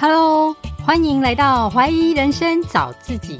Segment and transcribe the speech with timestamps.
[0.00, 3.38] Hello，欢迎来到怀疑人生找自己。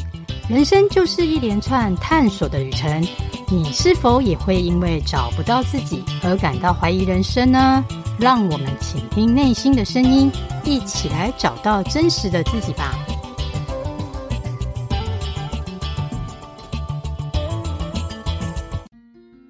[0.48, 3.04] 人生就是一连串探索的旅程，
[3.48, 7.84] 你是否也会因为找不到自己而感到怀疑人生呢？
[8.18, 10.30] 让我们倾听内心的声音，
[10.64, 12.94] 一起来找到真实的自己吧。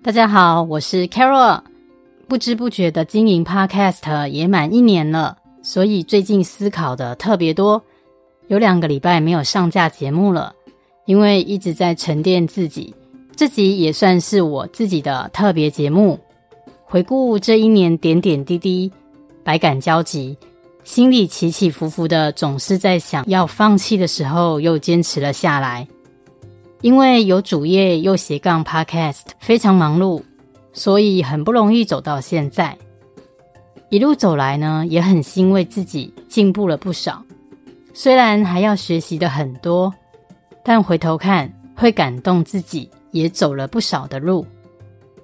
[0.02, 1.60] 大家好，我是 Carol。
[2.26, 5.36] 不知不觉的经营 Podcast 也满一年了。
[5.64, 7.82] 所以最近思考的特别多，
[8.48, 10.54] 有两个礼拜没有上架节目了，
[11.06, 12.94] 因为一直在沉淀自己。
[13.34, 16.20] 这集也算是我自己的特别节目，
[16.84, 18.92] 回顾这一年点点滴滴，
[19.42, 20.36] 百感交集，
[20.84, 25.88] 心里起起伏伏的，总是在想要放弃的时候，又坚持了下来。
[26.82, 30.22] 因为有主业又斜杠 Podcast，非常忙碌，
[30.74, 32.76] 所以很不容易走到现在。
[33.94, 37.22] 一路走来呢，也很欣慰自己进步了不少。
[37.92, 39.94] 虽然还要学习的很多，
[40.64, 44.44] 但回头看会感动自己，也走了不少的路。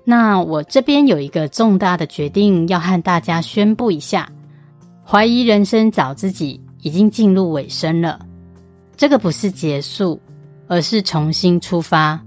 [0.05, 4.31] 那我这边有一个重大的决定要和大家宣布一下：
[5.05, 8.21] 怀疑人生找自己已经进入尾声了。
[8.97, 10.21] 这个不是结束，
[10.69, 12.21] 而是重新出发。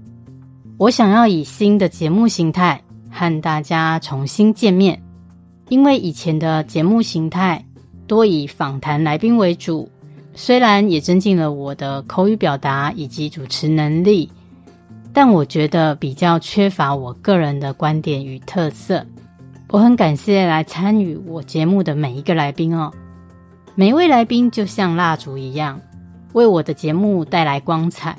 [0.76, 2.78] 我想要以新的节目形态
[3.10, 5.03] 和大家重新见面。
[5.68, 7.64] 因为以前的节目形态
[8.06, 9.88] 多以访谈来宾为主，
[10.34, 14.30] 虽然也增进了我的口语表达以及主持能力，
[15.12, 19.04] 但我觉得比较缺乏我个人的观点与特色。
[19.68, 22.92] 我很感谢来参与我节目的每一个来宾哦，
[23.74, 25.80] 每一位来宾就像蜡烛一样，
[26.34, 28.16] 为我的节目带来光彩。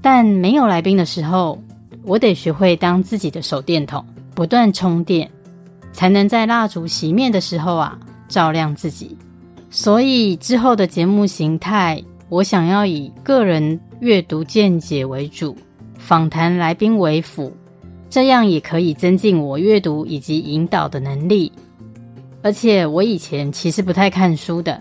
[0.00, 1.58] 但没有来宾的时候，
[2.04, 5.28] 我得学会当自己的手电筒，不断充电。
[5.94, 7.96] 才能在蜡烛熄灭的时候啊，
[8.28, 9.16] 照亮自己。
[9.70, 15.56] 所以之后的节目形态，我想要以个人阅读见解为主，
[15.96, 17.52] 访谈来宾为辅，
[18.10, 21.50] 这样也可以增进我阅读以及引导的能力。
[22.42, 24.80] 而且我以前其实不太看书的，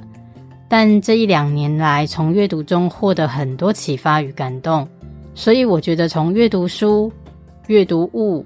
[0.68, 4.88] 但这一两年来，从阅读中获得很多启发与感动。
[5.36, 7.12] 所以我觉得从阅读书、
[7.68, 8.46] 阅读物、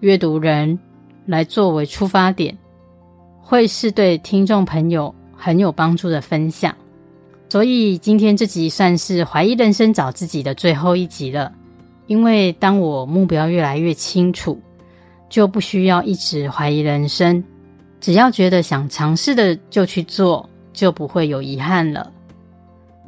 [0.00, 0.78] 阅读人。
[1.26, 2.56] 来作为出发点，
[3.40, 6.74] 会是对听众朋友很有帮助的分享。
[7.48, 11.52] 所以今天这集算是怀疑人生找自己的最后一集了。
[12.06, 14.60] 因为当我目标越来越清楚，
[15.28, 17.42] 就不需要一直怀疑人生，
[18.00, 22.12] 只要觉得想尝试的就去做，就不会有遗憾了。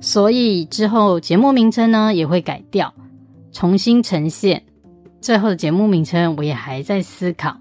[0.00, 2.92] 所以之后节目名称呢也会改掉，
[3.52, 4.62] 重新呈现。
[5.20, 7.56] 最后的节目名称我也还在思考。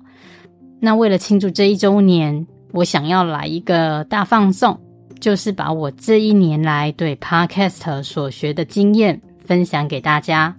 [0.79, 4.79] 那为了庆祝这一周年，我想要来一个大放送，
[5.19, 10.55] 就是把我这一年来对 Podcast 所学的经验分享给大家。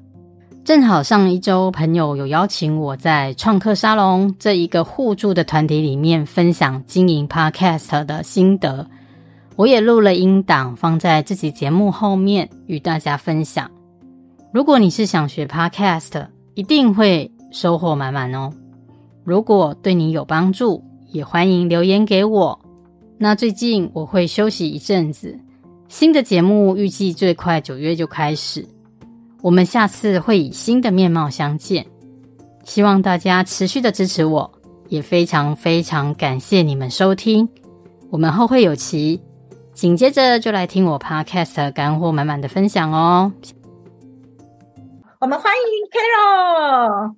[0.64, 8.86] 正好上一周朋友有邀请我在创客沙龙这一个互助的团体里面分享经营 Podcast 的心得，
[9.56, 13.70] 我也录了音档放在这集节目后面与大家分享。
[14.52, 18.52] 如果你是想学 Podcast，一定会收获满满哦。
[19.28, 22.58] 如果对你有帮助，也欢迎留言给我。
[23.18, 25.38] 那最近我会休息一阵子，
[25.86, 28.66] 新的节目预计最快九月就开始。
[29.42, 31.84] 我们下次会以新的面貌相见，
[32.64, 34.50] 希望大家持续的支持我，
[34.88, 37.46] 也非常非常感谢你们收听。
[38.08, 39.20] 我们后会有期，
[39.74, 43.30] 紧接着就来听我 Podcast 干货满满的分享哦。
[45.20, 47.14] 我们欢迎 Carol，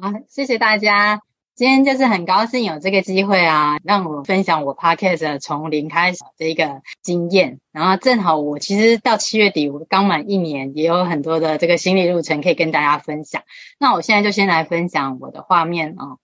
[0.00, 1.20] 好，谢谢大家。
[1.56, 7.60] 今天就是很高兴有这个机会啊，让我分享我 Podcast 从零开始的一个经验。
[7.72, 13.40] 然后正好我其实到七月底，我刚满一年，也有很多的这个心理路程可以跟大家分享。
[13.80, 16.20] 那我现在就先来分享我的画面啊，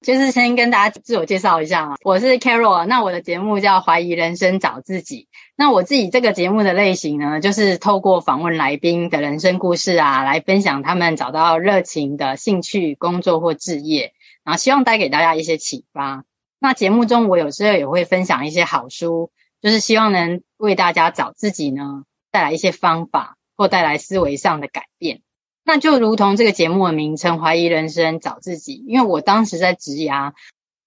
[0.00, 5.28] 就是先跟大家自我介绍一下啊，我是 Carol，那我的节目叫怀疑人生找自己。
[5.54, 14.12] 那我自己这个节目的类型呢，就是透过访问来宾的人生故事啊，来分享他们找到热情的兴趣、工作或置业。
[14.44, 16.24] 然后希望带给大家一些启发。
[16.58, 19.30] 那节目中我有时候也会分享一些好书，
[19.60, 25.22] 就是希望能为大家找自己呢带来一些方法，或带来思维上的改变。
[25.64, 30.32] 那就如同这个节目的名称“怀疑人生找自己”，因为我当时在职涯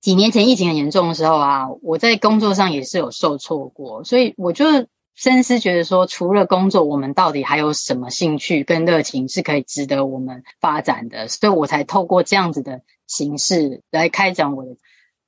[0.01, 4.65] 几年前疫情很严重的时候啊，我在工作上也是有受挫过，所以我就
[5.15, 11.29] 深思觉得说，除了工作，我们到底还有什么兴趣跟热情是可以值得我们发展的？
[11.29, 14.77] 所以我才透过这样子的形式来开展我的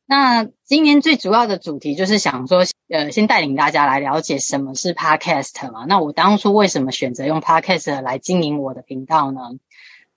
[0.09, 5.83] 那今年最主要的主题就是想说，呃，先带领大家来了解什么是 Podcast 嘛。
[5.85, 9.41] 那我当初为什么选择用 Podcast 来经营我的频道呢？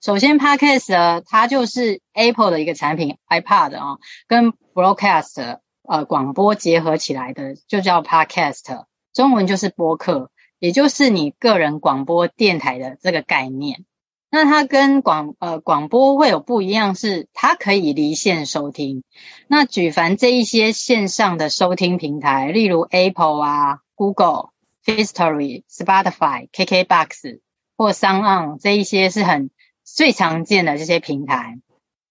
[0.00, 3.98] 首先，Podcast，它就是 Apple 的一个产品，iPad 啊，
[4.28, 10.30] 跟 Broadcast 呃广播结合起来的，就叫 Podcast，中文就是播客，
[10.60, 13.84] 也就是你个人广播电台的这个概念。
[14.30, 19.02] 那它跟广呃广播会有不一样，是它可以离线收听。
[19.48, 24.50] 那举凡这一些线上的收听平台，例如 Apple 啊、Google、
[24.84, 27.40] f i s t o r y、Spotify、KKBox
[27.76, 29.50] 或 SoundOn 这一些是很
[29.84, 31.58] 最常见的这些平台，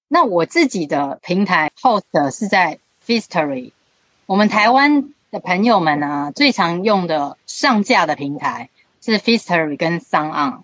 [0.09, 3.71] 那我自己的平台 host 是在 f i s t o r y。
[4.25, 8.69] 我们台湾的朋友们呢，最常用的上架的平台
[9.01, 10.63] 是 f i s t o r y 跟 SoundOn。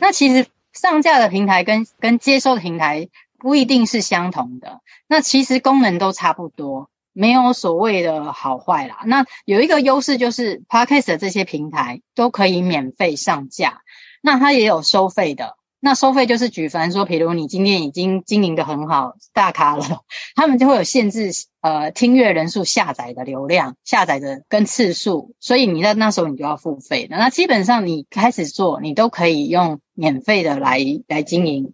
[0.00, 0.46] 那其实
[0.76, 3.08] 上架的平台跟跟接收的平台
[3.38, 8.98] 不一定是相同的，那其实功能都差不多，没有所谓的好坏啦。
[9.06, 13.80] 那有一个优势就是 Podcast 的这些平台都可以免费上架，
[14.22, 15.56] 那它也有收费的。
[15.86, 20.00] 那收费就是举凡说，比如你今天已经经营得很好，大咖了，
[20.34, 21.30] 他们就会有限制，
[21.60, 27.16] 呃，听阅人数、下载的流量、下载的跟次数，所以你在那时候你就要付费的。
[27.16, 31.72] 那基本上你开始做，你都可以用免费的来来经营。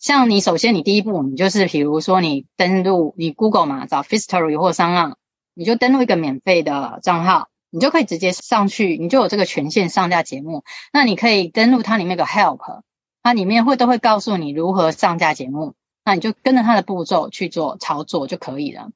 [0.00, 5.14] 像你首先你第一步，你就是比如说你登录你 Google 嘛，找 Firstory 或 SoundOn，
[5.54, 7.46] 你就登录一个免费的账号。
[7.70, 10.64] 你就可以直接上去，你就有这个权限上架节目。
[10.90, 12.80] 那你可以登录它里面有 Help，
[13.28, 15.74] 它里面会都会告诉你如何上架节目。
[16.02, 18.88] 那你就跟着它的步骤去做操作就可以了。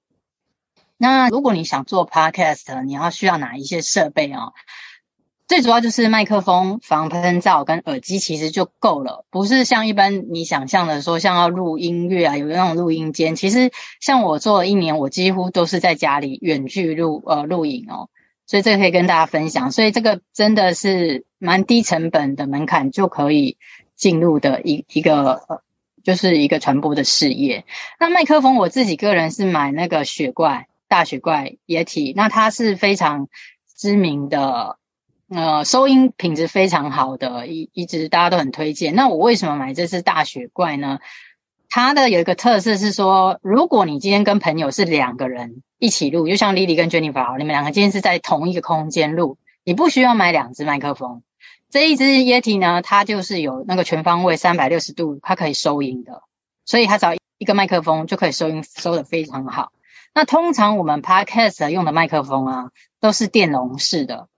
[0.96, 4.54] 那如果你想做 Podcast，你要需要哪一些设备哦？
[5.46, 9.26] 最主要就是麦克风、防喷罩跟耳机，其实就够了。
[9.28, 13.36] 不是像一般你想象的说，像要录音乐啊，有那种录音间。
[13.36, 13.70] 其实
[14.00, 18.08] 像我做了一年，我几乎都是在家里远距录呃录影哦。
[18.46, 23.58] 所以这个可以跟大家分享，所以这个真的是蛮低成本的门槛就可以
[24.02, 25.62] 进入的一一个呃，
[26.02, 27.64] 就是一个传播的事业。
[28.00, 33.28] 那麦克风我自己个人是买那个雪怪大雪怪 Yeti，那它是非常
[33.76, 34.76] 知名的，
[35.28, 38.96] 呃，收音品质非常好的一一直大家都很推荐。
[38.96, 40.98] 那我为什么买这支大雪怪呢？
[41.68, 51.22] 它的有一个特色是说，如果你今天跟朋友是两个人一起录，就像 Lily 跟 Jennifer，你们两个今天是在同一个空间录，你不需要买两只麦克风。
[51.72, 56.22] 这一支 Yeti 呢，它就是有那个全方位三百六十度，它可以收音的，
[56.66, 59.72] 所以它只要一个麦克风就可以收音，收得非常好。
[60.12, 62.70] 那通常我们 Podcast 用的麦克风啊，
[63.00, 64.28] 都是电容式的，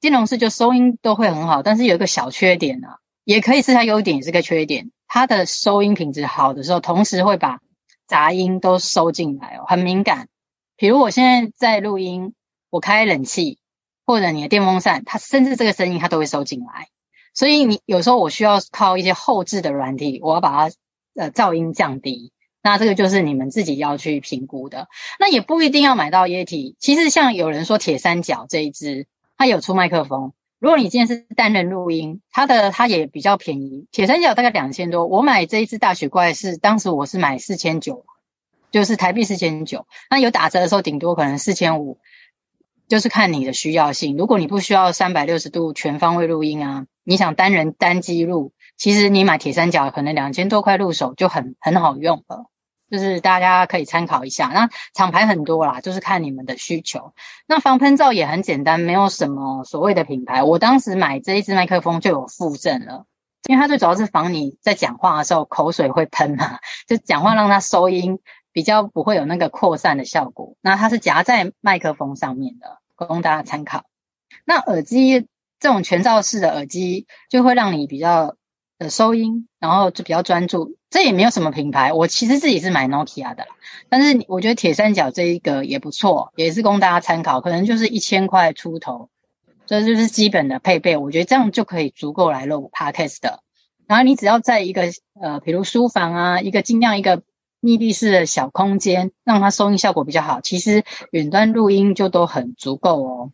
[0.00, 4.90] 电容式就收音都会很好，但是有一个小缺点啊，也可以是它优点，也是个缺点。
[5.06, 7.60] 它的收音品质好的时候，同时会把
[8.06, 10.28] 杂音都收进来哦，很敏感。
[10.78, 12.32] 比如我现在在录音，
[12.70, 13.57] 我开冷气
[14.08, 16.88] 或者你的电风扇，它甚至这个声音它都会收进来。
[17.34, 20.74] 所以你有时候我需要靠一些后置的软体，我要把它
[21.14, 22.32] 呃噪音降低。
[22.62, 24.88] 那这个就是你们自己要去评估的。
[25.20, 29.06] 那也不一定要买到液体其实像有人说铁三角这一支，
[29.36, 30.32] 它有出麦克风。
[30.58, 35.06] 如果你今天是单人录音，它的它也比较便宜，铁三角大概两千多。
[35.06, 38.06] 我买这一支大雪怪是当时我是买四千九，
[38.70, 39.86] 就是台币四千九。
[40.08, 41.98] 那有打折的时候，顶多可能四千五，
[42.88, 44.16] 就是看你的需要性。
[44.16, 52.46] 如果你不需要三百六十度全方位录音啊，你想单人单机录，其实你买铁三角可能两千多块入手就很很好用了。
[52.90, 57.12] 就是大家可以参考一下，那厂牌很多啦，就是看你们的需求。
[57.46, 60.42] 那防喷罩也很简单，没有什么所谓的品牌。
[60.42, 63.04] 我当时买这一支麦克风就有附赠了，
[63.46, 68.20] 因为它最主要是防你在讲话的时候口水会喷嘛，就讲话让它收音
[68.58, 70.56] 比较不会有那个扩散的效果。
[70.60, 73.84] 那它是夹在麦克风上面的，供大家参考。
[74.44, 75.28] 那耳机
[75.60, 78.34] 这种全罩式的耳机就会让你比较。
[78.80, 81.92] 的收音，然后就比较专注，这也没有什么品牌。
[81.92, 83.48] 我其实自己是买 Nokia 的啦，
[83.88, 87.40] 但是我觉得铁三角这一个也不错，也是供大家参考。
[87.40, 89.10] 可能就是一千块出头，
[89.66, 90.96] 这就是基本的配备。
[90.96, 93.40] 我觉得这样就可以足够来录 Podcast 的。
[93.88, 94.84] 然后你只要在一个
[95.20, 97.24] 呃，比如书房啊，一个尽量一个
[97.60, 100.40] 密闭式的小空间，让它收音效果比较好。
[100.40, 103.32] 其实远端录音就都很足够哦。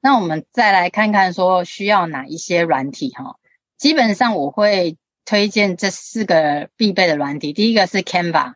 [0.00, 3.36] 那我们再来看看说需要哪一些软体哈。
[3.76, 8.54] 基本上我会推荐这四个必备的软体，第一个是 Canva，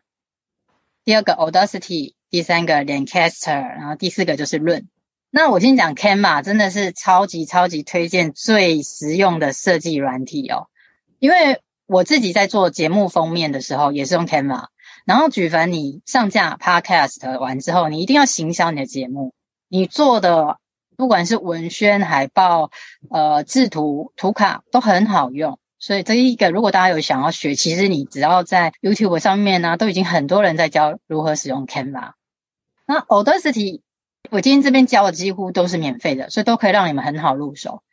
[1.03, 4.87] 第二个 Audacity，第三个 Lancaster，然后第四个就是润。
[5.29, 10.67] 那我先讲 Canva，真的是超级超级推荐最实用的设计软体哦。
[11.19, 11.61] 因为
[11.93, 14.65] 我自己在做节目封面的时候也是用 Canva，
[15.05, 19.31] 然后举凡你上架 Podcast 完之后，你一定要行销你的节目，
[19.69, 20.57] 你做的
[20.97, 22.71] 不管是文宣、海报、
[23.11, 25.59] 呃制图、图卡都很好用。
[25.77, 32.13] 所以这一个，如果大家有想要学，其实你只要在 YouTube 上面呢、都已经很多人在教如何使用 Canva。
[32.87, 33.81] 那 Audacity，
[34.31, 37.83] 我今天这边教的几乎都是免费的，所以都可以让你们很好入手。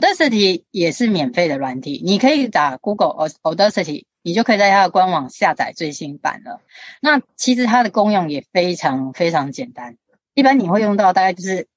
[0.00, 6.60] Audacity 也是免费的软体，你可以打 Google Audacity，你就可以在它的官网下载最新版了。
[7.00, 9.96] 那其实它的功用也非常非常简单，
[10.34, 11.68] 一般你会用到大概就是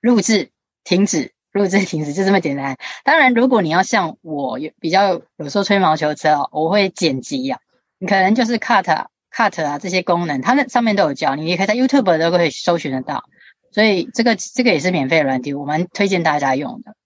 [0.00, 0.50] 录制、
[0.84, 1.32] 停止。
[1.52, 2.78] 录制停止就这么简单。
[3.04, 7.60] 当然，如果你要像我有比较有时候吹毛求疵哦，我会剪辑呀、啊。
[7.98, 8.84] 你可能就是 cut
[9.30, 13.24] cut 啊这些功能，它那上面都有教你，也可以在 YouTube 都可以搜寻得到。
[13.70, 16.96] 所以这个这个也是免费的软体，我们推荐大家用的。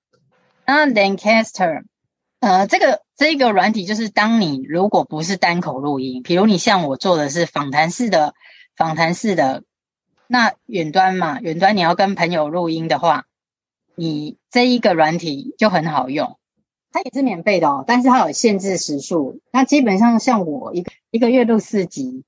[0.67, 1.85] 那 Zencastr
[2.41, 8.35] 呃，这个这个软体就是当你如果不是单口录音，比如你像我做的是访谈式的
[8.77, 9.63] 访谈式的，
[10.27, 13.25] 那远端嘛，远端你要跟朋友录音的话。
[13.99, 16.39] 你这一个软体就很好用，
[16.93, 19.41] 它也是免费的哦，但是它有限制时数。
[19.51, 22.23] 那基本上像我一个一个月录四集，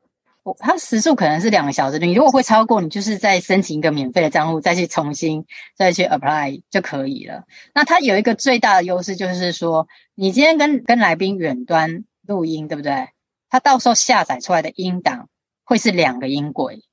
[0.58, 1.98] 它时数可能是两个小时。
[1.98, 7.44] 你如果会超过，你就是再申请一个免费的账户，再去重新再去 apply 就可以了。
[7.74, 13.08] 那它有一个最大的优势就是说，你今天跟跟来宾远端录音，对不对？
[13.50, 15.28] 它到时候下载出来的音档
[15.64, 16.84] 会是两个音轨。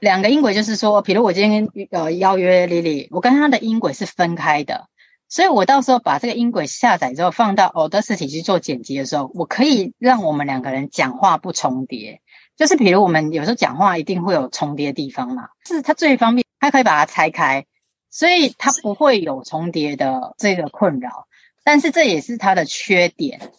[0.00, 4.86] 两个音轨就是说，比如我今天呃邀约 Lily，我跟她的音轨是分开的，
[5.28, 12.20] 所以我到时候把这个音轨下载之后放到 Audacity 去做剪辑的时候，我可以让我们两个人讲话不重叠。
[12.58, 17.66] 就是比如我们有时候讲话一定会有重叠的地方嘛，是它最方便，它可以把它拆开，
[18.10, 21.28] 所以它不会有重叠的这个困扰。
[21.62, 23.52] 但是这也是它的缺点。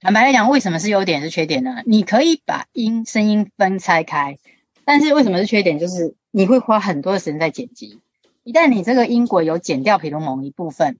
[0.00, 1.82] 坦白来讲，为什么是优点是缺点呢？
[1.84, 4.38] 你可以把音声音分拆开。
[4.84, 5.78] 但是为什么是缺点？
[5.78, 8.00] 就是你会花很多的时间在剪辑。
[8.44, 10.98] 一旦你这个音轨有剪掉，比如某一部分，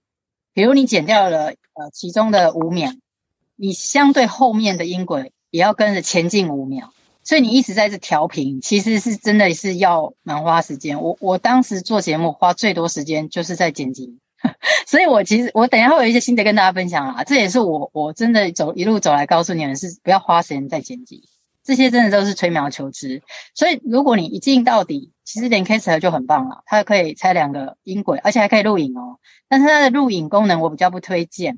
[0.53, 2.91] 比如你剪掉了呃其中的五秒，
[3.55, 6.91] 你相对后面的音轨也要跟着前进五秒，
[7.25, 11.01] 所以你一直在这调频，其实是真的是要蛮花时间。
[11.01, 14.19] 我我当时做节目花最多时间就是在剪辑，
[14.87, 21.27] 所以我其实我等一下会有一些心得跟大家分享啊，这也是我我真的走一路走来告诉你们是不要花时间在剪辑。
[21.63, 23.23] 这些真的都是吹毛求疵，
[23.55, 29.17] 所以如果你一镜到底，其实 Zencastr 就很棒了，它可以拆两个音轨，而且还可以录影哦。
[29.49, 31.57] 但是它的录影功能我比较不推荐，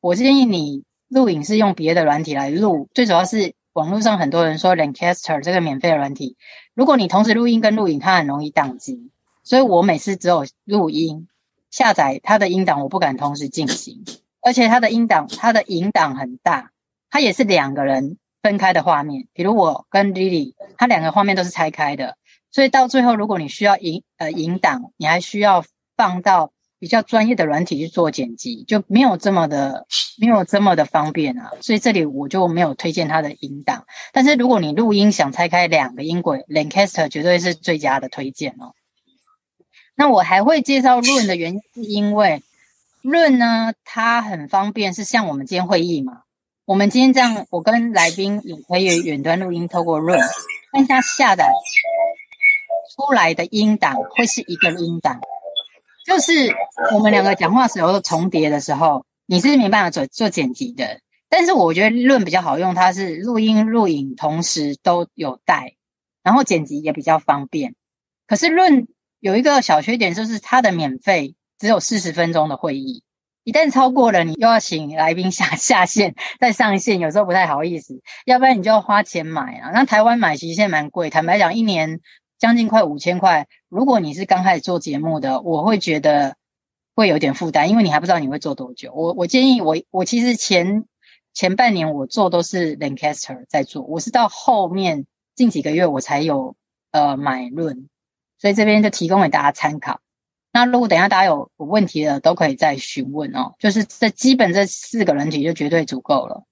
[0.00, 2.88] 我建议你录影是用别的软体来录。
[2.94, 6.36] 最主要是网络上很多人说 Zencastr 这个免费的软体，
[6.74, 9.12] 如果你同时录音跟录影，它很容易宕机。
[9.44, 11.28] 所以我每次只有录音
[11.70, 14.04] 下载它的音档，我不敢同时进行，
[14.42, 16.72] 而且它的音档它的音档很大，
[17.08, 18.18] 它也是两个人。
[18.40, 22.16] 分开的画面，比如我跟 Lily，它两个画面都是拆开的，
[22.52, 25.64] 所以到最后，如果你需要引呃引档，你还需要
[25.96, 29.86] 放到比较专业的软体去做剪辑，就没有这么的
[30.18, 31.50] 没有这么的方便啊。
[31.60, 33.86] 所以这里我就没有推荐它的音档。
[34.12, 38.74] 但是如果你录音想拆开两个音轨，Lancaster 绝对是最佳的推荐哦。
[39.96, 42.42] 那我还会介绍 Room 的原因，是因为
[43.02, 46.22] Room 呢，它很方便，是像我们今天会议嘛。
[46.64, 50.22] 我们今天这样，我跟来宾也可以远端录音，透过 Room，
[50.72, 51.50] 但它下载
[52.94, 55.20] 出来的音档会是一个音档，
[56.08, 56.32] 就是
[56.94, 61.00] 我们两个讲话时候重叠的时候，你是没办法做做剪辑的。
[61.28, 65.74] 但是我觉得论比较好用，它是录音录影同时都有带，
[66.22, 67.74] 然后剪辑也比较方便。
[68.26, 68.88] 可是论
[69.20, 73.02] 有一个小缺点，就是它的免费只有四十分钟的会议。
[73.44, 79.72] 一旦超过了，你又要请来宾下 下线再上线，有时候不太好意思，要不然你就要花钱买啊。
[79.74, 82.00] 那台湾买其实现在蛮贵，坦白讲，一年
[82.38, 83.46] 将近快五千块。
[83.68, 86.36] 如果你是刚开始做节目的，我会觉得
[86.94, 88.92] 会有点负担，因为你还不知道你会做多久。
[88.94, 90.84] 我我建议我我其实前
[91.34, 96.56] 前半年我做都是 Lancaster 在做，我是到后面近几个月我才有
[96.90, 97.88] 呃买论，
[98.38, 100.00] 所以这边就提供给大家参考。
[100.50, 103.54] 那如果等下大家有问题的，都可以再询问哦。
[103.58, 106.44] 就是这基本这四个人体就绝对足够了。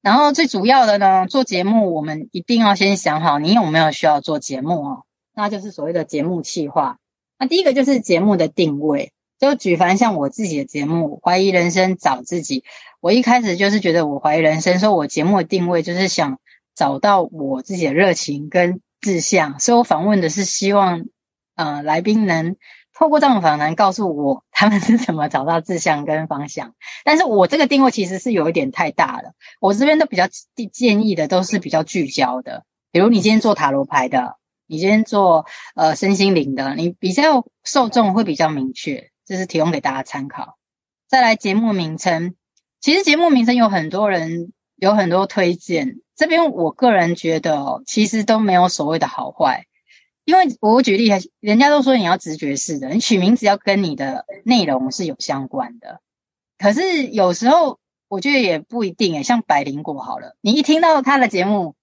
[0.00, 5.04] 然后最主要的呢，做节目我们一定要先想好你有没有需要做节目哦。
[5.38, 6.98] 那就是所谓的节目企划。
[7.38, 9.12] 那第一个就是节目的定位。
[9.38, 12.62] 就举凡像我自己的节目《怀疑人生找自己》，
[13.00, 16.40] 我一开始就是觉得我怀疑人生，说我节目的定位就是想
[16.74, 21.04] 找到我自己的热情跟志向，所以我访问的是希望
[21.54, 22.56] 呃来宾能。
[22.92, 26.74] 透过这种访谈告诉我他们是怎么找到志向跟方向。
[27.04, 30.24] 但是我这个定位其实是有一点太大了，我这边都比较
[30.72, 34.37] 建议的都是比较聚焦的，比如你今天做塔罗牌的，
[34.68, 40.58] 你今天做呃身心灵的，你比较受众会比较明确，这是提供给大家参考。
[41.08, 42.34] 再来节目名称，
[42.80, 49.64] 其实节目名称有很多人有很多推荐，这边我个人觉得其实都没有所谓的好坏。
[50.24, 51.10] 因为我举例，
[51.40, 56.00] 人家都说你要直觉式的，你取名字要跟你的内容是有相关的。
[56.58, 61.74] 可是有时候我觉得也不一定诶，像百灵果好了，你一听到他的节目，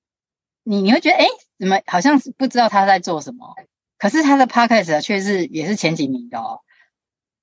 [0.64, 3.56] 你你会觉得诶，怎么好像不知道他在做什么？
[3.98, 6.62] 可是他的 podcast 却是也是前几名的哦。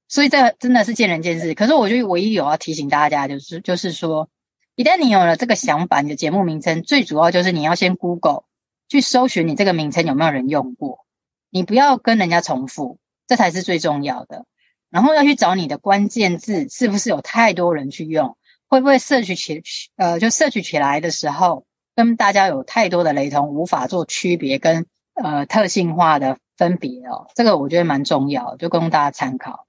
[0.09, 1.54] 所以这真的是见仁见智。
[1.54, 4.28] 可是我觉得唯一有要提醒大家就是，就是说，
[4.75, 8.45] 一旦你有了这个想法，你的节目名称最主要就是你要先 Google。
[8.88, 11.07] 去搜寻你这个名称有没有人用过，
[11.49, 14.45] 你不要跟人家重复，这才是最重要的。
[14.90, 18.37] 然后要去找你的关键字是不是有太多人去用，
[18.69, 19.62] 会不会摄取起
[19.97, 21.64] 呃就摄取起来的时候
[21.95, 29.67] 跟大家有太多的雷同，无法做区别跟呃特性化的分别哦，这个我觉得蛮重要，就供大家参考。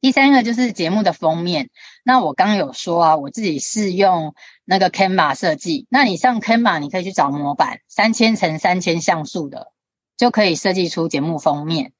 [0.00, 1.70] 第三个就是节目的封面。
[2.04, 4.34] 那我刚有说啊，我自己是用
[4.66, 5.86] 那个 Canva 设计。
[5.88, 9.72] 那你上 Canva，你可以去找模板，三千乘三千像素的，
[10.18, 11.92] 就可以设计出节目封面。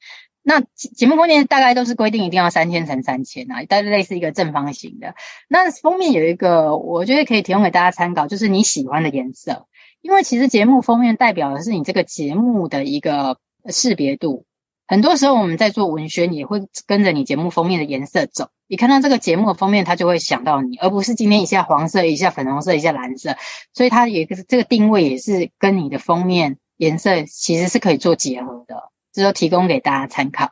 [0.46, 5.14] 那节目封面大概都是规定一定要三千乘三千啊，大概类似一个正方形的。
[5.48, 9.66] 那封面有一个，我觉得可以提供给大家参考，就是你喜欢的颜色，
[10.02, 13.38] 因为其实节目封面代表的是你这个节目的一个
[13.70, 14.44] 识别度。
[14.86, 18.50] 很多时候我们在做文宣，也会跟着你节目封面的颜色走。
[18.68, 23.36] 你看到这个节目的封面，它就会想到你，而不是今天一下黄色，一下粉红色，一下蓝色。
[23.72, 30.50] 所以它也是这个定位也是跟你的封面颜色其实是可以做结合的，这都提供给大家参考。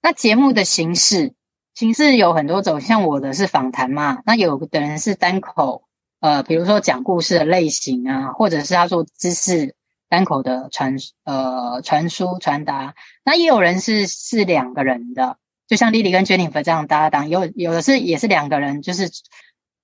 [0.00, 1.34] 那节目的形式，
[1.74, 5.82] 形式有很多种，像我的是访谈嘛，那有的人是单口，
[6.20, 9.74] 呃，比如说讲故事的类型啊，或者是他做知识。
[10.10, 15.36] 单口的传呃传输传达，那也有人是是两个人的，
[15.68, 19.08] 就像莉莉跟 Jennifer 这样搭档，有有的是也是两个人，就是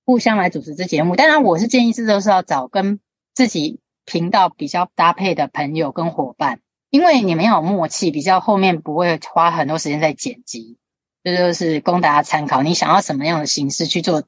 [0.03, 1.15] 互相来主持这节目。
[1.15, 2.99] 当然，我是建议是都是要找跟
[3.33, 10.77] 自己频道比较搭配的朋友跟伙伴，因为你们要有默契，比较后面不会花很多时间在剪辑。
[11.23, 14.23] 这就是供大家参考，你想要什么样的形式去做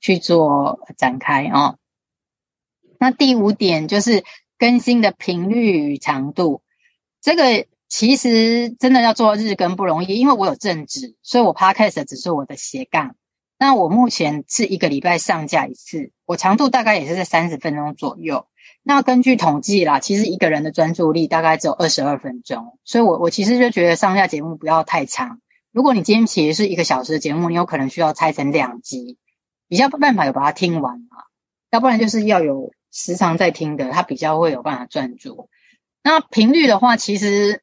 [0.00, 1.78] 去做展开啊、哦？
[2.98, 4.24] 那第五点就是。
[4.58, 6.62] 更新的频率与长度，
[7.20, 13.16] 这个其实真的要做日更不容易，因为我有正职，所以我 Podcast 只是我的斜杠。
[13.58, 18.46] 那我目前是一个礼拜上架一次，我长度大概也是在三十分钟左右。
[18.82, 25.40] 那根据统计啦，其实一个人的专注力大概只有二十二分钟，所以我我其实就觉得上下节目不要太长。
[25.70, 29.18] 如果你今天其实是一个小时的节目，你有可能需要拆成两集，
[29.68, 31.28] 比较办法有把它听完啊，
[31.70, 32.72] 要不然就是要有。
[32.94, 35.48] 时常在听的，他比较会有办法专注。
[36.02, 37.62] 那频率的话，其实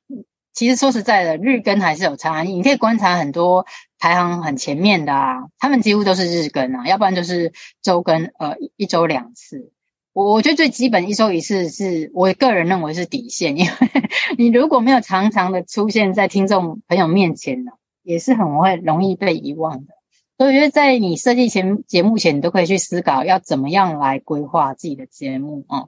[0.53, 2.53] 其实说实在的，日更还是有差异。
[2.53, 3.67] 你可以观察很多
[3.99, 7.53] 排行很前面的啊，他们几乎都是日更啊，要不然就是
[7.83, 9.71] 周更，呃，一周两次。
[10.19, 13.71] 我我觉得最基本一周一次是我个人认为是底线，因为
[14.37, 17.71] 你如果没有常常的出现在听众朋友面前呢，
[18.03, 19.93] 也是很会容易被遗忘的。
[20.37, 25.87] 所以我觉得，在你设计前节目前，你都可以去思考要怎么样来规划自己的节目哦。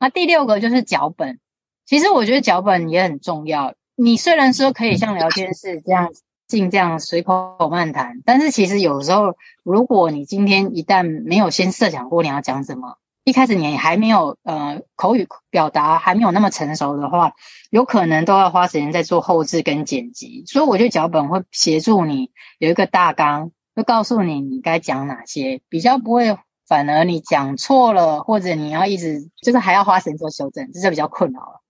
[0.00, 1.38] 那第六个就是脚本，
[1.86, 3.74] 其实我觉得脚本也很重要。
[3.94, 6.10] 你虽然说可以像聊天室这样
[6.48, 17.32] 进这样随口漫谈，但是其实有时候，如果你今天一旦没有先设想过你要讲什么，一开始你还没有呃口语表达还没有那么成熟的话，
[17.70, 20.44] 有可能都要花时间在做后置跟剪辑。
[20.46, 23.52] 所以我觉得脚本会协助你有一个大纲。
[23.74, 26.36] 会告诉你你该讲哪些，比较不会，
[26.66, 31.62] 反而你讲错了，或者你要一直就是还要花时间做修正，这就比较困扰了。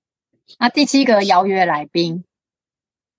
[0.58, 2.24] 那第七个邀约来宾，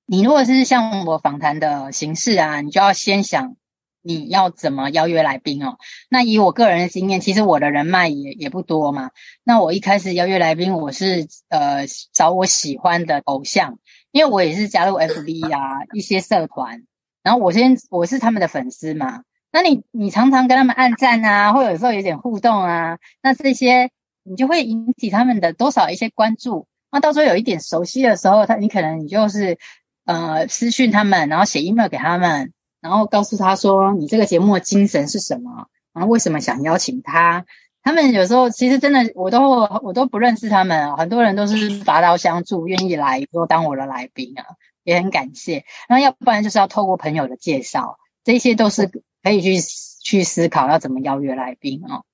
[0.08, 3.58] 你如果是像我访谈的形式啊，你就要先想
[4.02, 5.78] 你要怎么邀约来宾哦。
[6.10, 9.12] 那以我个人的经验，其实我的人脉也也不多嘛。
[9.44, 13.80] 那我一开始邀约来宾，我是呃找我喜欢的偶像，
[14.12, 16.84] 因为我也是加入 FB 啊一些社团。
[17.22, 23.92] 然后我先我是他们的粉丝嘛，那你你常常跟他们按赞啊，或有时候有点互动啊，那这些
[24.24, 26.68] 你就会引起他们的多少一些关注。
[26.92, 29.60] 那到时候有一点熟悉的时候，他你可能你就是
[30.06, 37.46] 呃私讯他们，然后写 email 给他们，然后告诉他说你这个节目的精神是什么，然后为什么想邀请他。
[37.82, 39.42] 他们有时候其实真的我都
[39.84, 44.44] 我都不认识他们，很多人都是拔刀相助，愿意来说当我的来宾啊。
[44.86, 45.66] 也很感谢。
[45.88, 48.90] 那要不然就是要透过朋友的介绍，这些都是
[49.22, 49.58] 可以去
[50.02, 52.06] 去思考要怎么邀约来宾哦。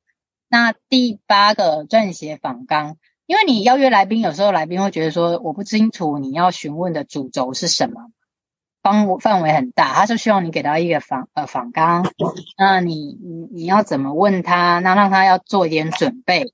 [0.49, 2.97] 那第八个撰写访纲，
[3.27, 8.09] 因为你邀约来宾，有时候来宾会觉得说，我不清楚你要询问的主轴是什么。
[8.85, 12.05] 方范围很大，他就希望你给他一个访呃访纲，
[12.55, 14.77] 那你你你要怎么问他？
[14.77, 16.53] 那让他要做一点准备。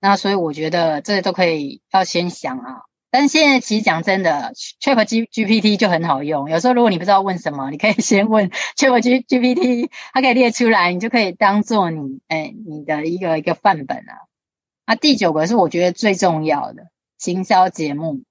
[0.00, 2.82] 那所以我觉得这都可以要先想啊。
[3.10, 6.48] 但是现在其实讲真的，Chat G GPT 就很好用。
[6.48, 14.14] 有时候如果你不知道问什么，你可以 先问 Chat G GPT，它可以列出来，你就可以当做你哎你的一个一个范本啊。
[14.84, 18.22] 啊，第九个是我觉得最重要的行销节目。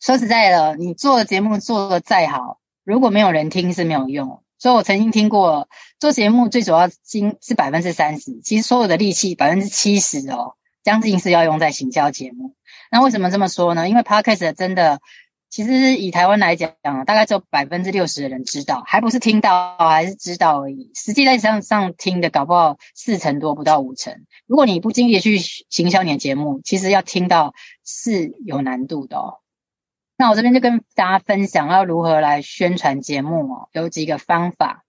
[0.00, 4.42] 说实在的，你做的节目做的再好，如果没有人听是没有用。
[4.58, 12.54] 所以我曾经听过，做节目最主要精是百分之三十，其实所有的力气百分之七十哦，将近是要用在行销节目。
[12.90, 13.88] 那为什么这么说呢？
[13.88, 15.00] 因为 Podcast 真的，
[15.48, 20.90] 其实以台湾来讲，大概只有百分之六十的人知道，还不是听到，还是知道而已。
[20.94, 24.26] 实际在上上听的，搞不好四成多，不到五成。
[24.46, 29.38] 如果你不经意的去行销你的节目，其实要听到是有难度的哦。
[30.20, 34.84] 那我这边就跟大家分享要如何来宣传节目哦，有几个方法。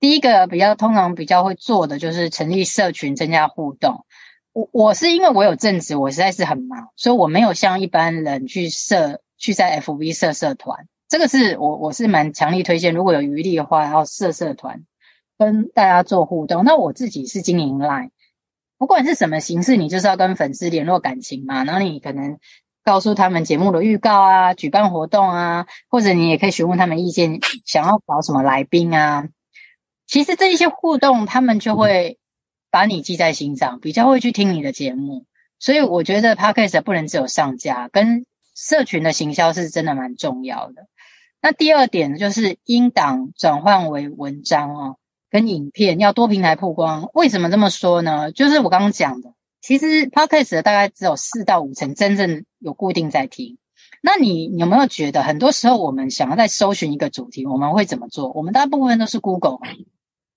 [0.00, 4.04] 第一个比较通常比较会做的就是成立社群，增加互动。
[4.52, 10.86] 我我是因为我有正职，我实在是很忙，所以我没有像一般人去设去在 FB 设社团。
[11.08, 14.84] 这个是我我是蛮强力推荐，如果有余力的话，要设社团
[15.38, 16.66] 跟大家做互动。
[16.66, 18.10] 那我自己是经营 Line，
[18.76, 21.64] 不管是什么形式，你就是要跟粉丝联络感情嘛。
[21.64, 22.38] 然后你可能。
[22.86, 29.28] 告诉他们节目的预告啊，举办活动啊，或者你也可以询问他们意见，想要找什么来宾啊。
[30.06, 32.20] 其实这一些互动，他们就会
[32.70, 35.26] 把你记在心上，比较会去听你的节目。
[35.58, 40.86] 所以我觉得 Podcast 不能只有上架，跟社群的行销是真的蛮重要的。
[41.42, 44.96] 那第二点就是音档转换为文章哦，
[45.28, 47.10] 跟影片要多平台曝光。
[47.14, 48.30] 为什么这么说呢？
[48.30, 49.32] 就是我刚刚讲的。
[49.66, 53.58] 其实 Podcast 大概只有四到五成真正有固定在听。
[54.00, 58.30] 那你，有没有觉得，很多时候我们想要再搜寻一个主题，我们会怎么做？
[58.30, 59.58] 我们大部分都是 Google。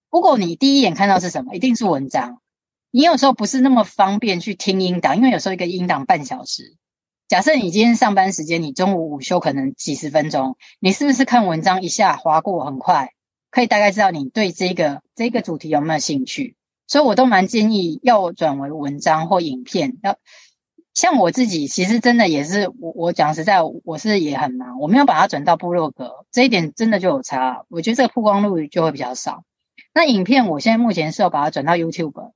[0.09, 1.53] Google 你第一眼看到是什么？
[1.53, 2.41] 一定是文章。
[2.89, 6.75] 你有时候不是那么方便去听音档，因为有时候一个音档半小时。
[7.27, 13.11] 假设你今天上班时间，你中午午休可能几十分钟，你是不是看文章一下划过很快，
[13.51, 16.55] 可以大概知道你对这个这个主题有没有兴趣？
[16.89, 19.97] 所以，我都蛮建议要转为文章或影片。
[20.03, 20.17] 要
[20.95, 27.63] 像我自己，其实真的也是我我讲实在，我是也很忙，我没有把它转到部落格，这一点真的就有差。
[27.69, 29.43] 我觉得这个曝光率就会比较少。
[29.93, 32.31] 那影片，我现在目前是要把它转到 YouTube。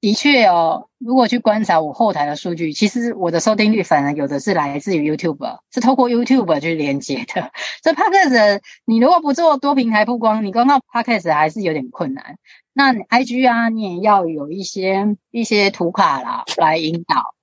[0.00, 7.52] 的确哦，如果去观察我后台的数据，其实我的收听率反而有的是来自于 YouTube，是透过 YouTube 去连接的。
[7.84, 12.36] 这 Podcast 你如果不做多平台曝光，你光靠 Podcast 还是有点困难。
[12.72, 17.34] 那 IG 啊，你也要有一些一些图卡啦来引导，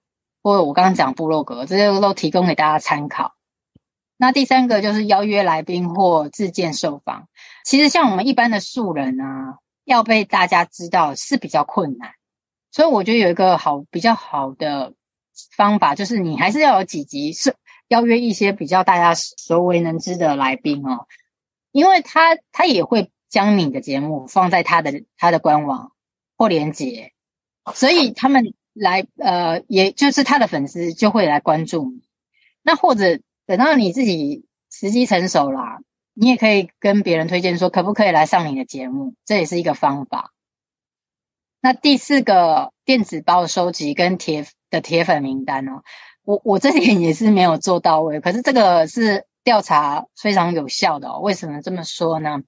[0.42, 3.34] 或者我刚刚讲部落格，这些都提供给大家参考。
[4.18, 7.28] 那第三个就是邀约来宾或自荐受访。
[7.64, 12.14] 其实像我们一般的素人啊，要被大家知道是比较困难。
[12.72, 14.94] 所以我觉得有一个好比较好的
[15.56, 17.56] 方法，就是你还是要有几集是
[17.88, 21.08] 邀约一些比较大家所为能知的来宾哦，
[21.72, 25.92] 因为他他也会将你的节目放在他的他的官网
[26.38, 27.14] 或连接，
[27.74, 32.02] 所以他们来呃，也就是他的粉丝就会来关注你。
[32.64, 35.80] 那或者等到你自己时机成熟啦，
[36.14, 40.34] 你也可以跟别人推荐说，可不可以来上你的节目，这也是一个方法。
[41.62, 45.84] 那第四个电子报收集跟铁的铁粉名单哦，
[46.24, 51.20] 我我这点也是没有做到位，可是这个是调查非常有效的哦。
[51.20, 52.44] 为什么这么说呢？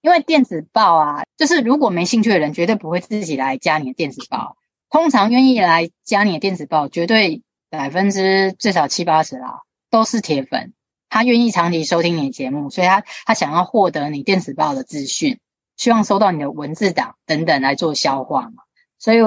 [0.00, 4.56] 因为电子报啊，就是如果没兴趣的人，绝对不会自己来加你的电子报。
[4.88, 10.72] 通常愿意来加你的电子报，绝对百分之最少七八十啦，都是铁粉。
[11.08, 15.38] 他愿意长期收听你的节目，所以他他想要获得你电子报的资讯。
[15.76, 18.64] 希望收到你的文字档等等来做消化嘛，
[18.98, 19.18] 所以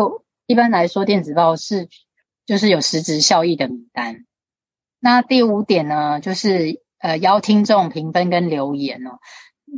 [0.46, 1.90] 一般来说电子报是
[2.46, 4.26] 就是有实质效益的名单。
[5.00, 9.18] 那第五点呢，就是呃邀听众评分跟留言哦。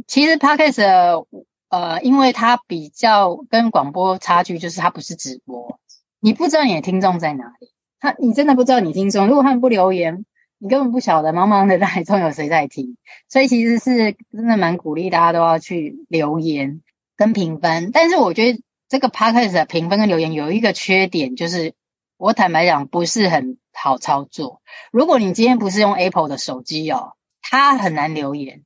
[0.07, 1.25] 其实 Podcast
[1.69, 5.79] 呃，因为它比较跟广播差距，就是它不是直播，
[6.19, 10.25] 你不知道你的听众在哪里，他你真的不知道你听众，如果他们不留言。
[10.57, 12.95] 你根本不晓得茫茫的海中有谁在听，
[13.27, 16.81] 所以其实是真的蛮鼓励大家都要去留言
[17.17, 17.91] 跟评分。
[17.91, 21.73] 但是我觉得这个 podcast 的评分跟留言有一个缺点，就是
[22.17, 24.61] 我坦白讲不是很好操作。
[24.93, 28.63] 如果你今天不是用 Apple 的手机哦，它很难留言，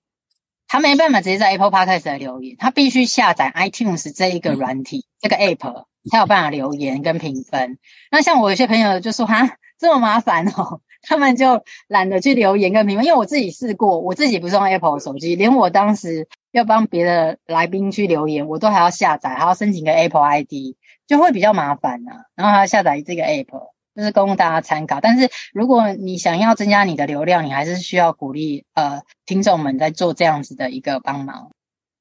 [0.70, 7.80] 他没办法直接在 Apple Podcast 来留言，他必须下载 iTunes 这一个软体，这个 App 才有办法留言跟评分。
[8.12, 13.06] 那像我有些朋友就说哈，这么麻烦哦， 他们就懒得去留言跟评分。
[13.06, 20.76] 因为我自己试过，我自己不是用 Apple 手机，连我当时要帮别的来宾去留言，我都还要下载，还要申请个 Apple ID，
[21.08, 22.26] 就会比较麻烦啊。
[22.36, 23.48] 然后还要下载这个 App。
[23.96, 31.52] 就是供大家参考，但是如果你想要增加你的流量，你还是需要鼓励呃听众们在做这样子的一个帮忙。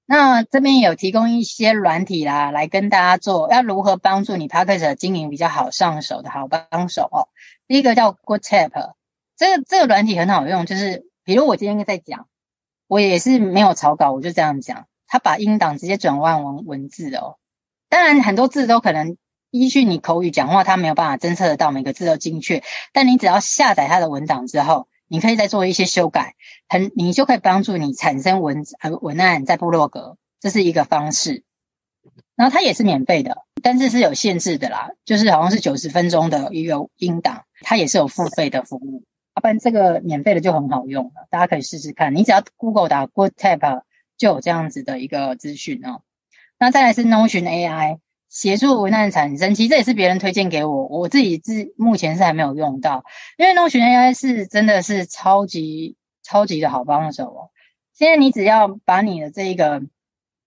[0.06, 7.28] 那这边有提供一些软体啦，来跟大家做要如何帮助你 Podcast 经营比较好上手的好帮手哦。
[7.66, 8.92] 第一个叫 Goodtap，
[9.36, 12.26] 这个这个软体很好用，就是比如我今天在讲，
[12.86, 17.38] 我也是没有草稿，我就这样讲，它把音档直接转换成文字哦。
[17.88, 19.16] 当然很多字都可能。
[19.50, 22.62] 依据你口语讲话，它没有办法侦测得到每个字都精确。
[22.92, 26.34] 但你只要下载它的文档之后，你可以再做一些修改，
[26.68, 31.44] 很你就可以帮助你产生文呃文案在部落格，这是一个方式。
[32.36, 39.02] 然后它也是免费的，但是是有限制的啦，就是好像是九十分钟的一个音档，它也是有付费的服务。
[39.34, 42.14] 要不然这个免费的就很好用了，大家可以试试看。
[42.14, 43.82] 你只要 Google 打 Goodtap
[44.16, 46.02] 就有这样子的一个资讯哦。
[46.58, 47.98] 那再来是 Notion AI。
[48.28, 53.04] 协助文案产生，其实这也是别人推荐给我，我自己自目前是还没有用到，
[53.36, 57.50] 因为 Notion AI 是真的是超级超级的好帮手哦。
[57.94, 59.80] 现在你只要把你的这一个，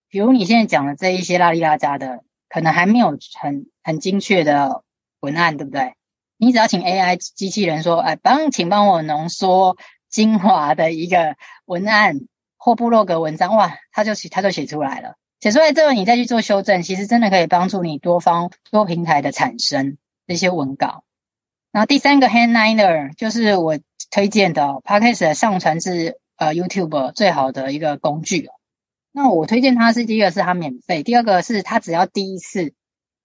[0.09, 4.83] 比如你现在讲的这一些拉里拉杂的，可能还没有很很精确的
[5.19, 5.95] 文案，对不对？
[6.37, 9.77] 你只要请 AI 机器人说，哎，帮，请帮我浓缩
[10.09, 12.21] 精华的一个文案
[12.57, 15.15] 或部落格文章，哇，他就写他就写出来了。
[15.41, 21.03] 写出来之后，你再去做修正，其实真的可以帮助你多方多平台的产生这些文稿。
[21.71, 23.79] 然后第三个 Headliner 就是我
[24.11, 28.49] 推荐的 Podcast 上传至呃 YouTube 最好的一个工具。
[29.11, 32.75] 那我推荐它是第一个是它免费，第二个是它只要第一次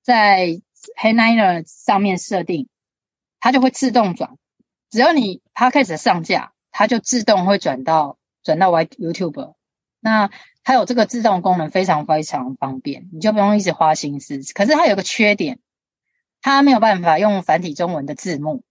[0.03, 0.59] 在
[0.99, 2.69] Headliner 上面设定，
[3.41, 4.39] 它就会自动转。
[4.91, 9.56] 只要你 Podcast 上架，它就自动会转到转到 YouTube。
[10.07, 10.31] 那
[10.63, 14.41] 它有这个自动功能，非常非常方便，你就不用一直花心思。
[14.55, 15.59] 可是它有个缺点，
[16.43, 18.63] 它没有办法用繁体中文的字幕，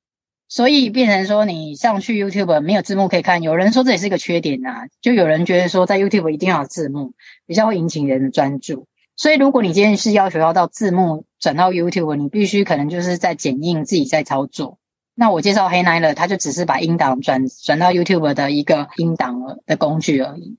[0.47, 3.41] 所以变成说你上去 YouTube 没有字幕可以看。
[3.41, 7.11] 有人说这也是一个缺点啊，就有人觉得说在 YouTube 一定要有字幕，
[7.45, 8.87] 比较会引起人的专注。
[9.17, 14.77] 所以如果你今天是要求要到字幕转到 YouTube，你必须可能就是在剪映自己在操作。
[15.13, 20.57] 那我介绍 Headliner，它就只是把音档转转到 YouTube 的一个音档的工具而已。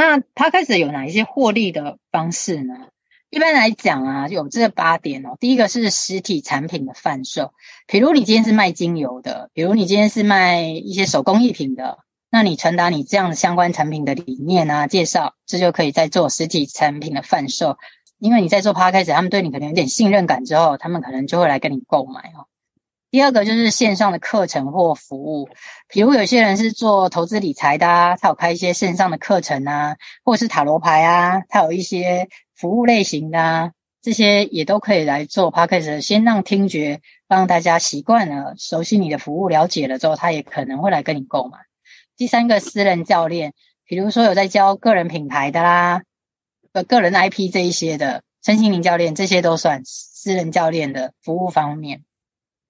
[0.00, 2.74] 那他开始有哪一些获利的方式呢？
[3.30, 5.36] 一般来讲啊，有这八点哦。
[5.40, 7.52] 第一个是实体产品的贩售，
[7.88, 11.98] 比如你今天是卖精油的，比如你今天是卖一些手工艺品的，
[12.30, 17.76] 那你传达你这样相关产品的理念啊、介绍，这就可以在做实体产品的贩售。
[18.20, 22.46] 因为你在做 Podcast，他们对你可能有点信任感之后，他们可能就会来跟你购买哦。
[23.10, 25.48] 第二个就是线上的课程或服务，
[25.88, 41.60] 比如有些人是做投资理财的啊，他有开一些线上的课程啊，或者是塔罗牌啊，他有一些服务类型的啊，这些也都可以来做 Podcast，先让听觉让大家习惯了，熟悉你的服务，了解了之后，他也可能会来跟你购买。
[42.18, 43.54] 第三个私人教练，
[43.86, 46.02] 比如说有在教个人品牌的啦，
[46.72, 52.02] 呃，个人 IP 这一些的，身心灵教练，这些都算私人教练的服务方面。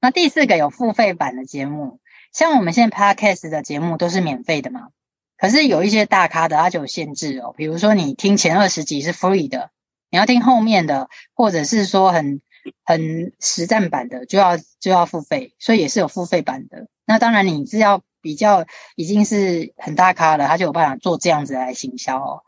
[0.01, 1.99] 那第四个有付费版的节目，
[2.33, 4.89] 像我们现在 Podcast 的节目都是免费的嘛，
[5.37, 9.71] 可是有一些大咖的它就有限制哦，比如说你听前二十集是 free 的，
[10.11, 12.41] 你要听后面的，或者是说很
[12.85, 16.87] 很实战版的就要就要付费，所以也是有付费版的。
[17.05, 22.43] 那当然你是要比较已经是很大咖了，他就有办法做这样子来行销哦。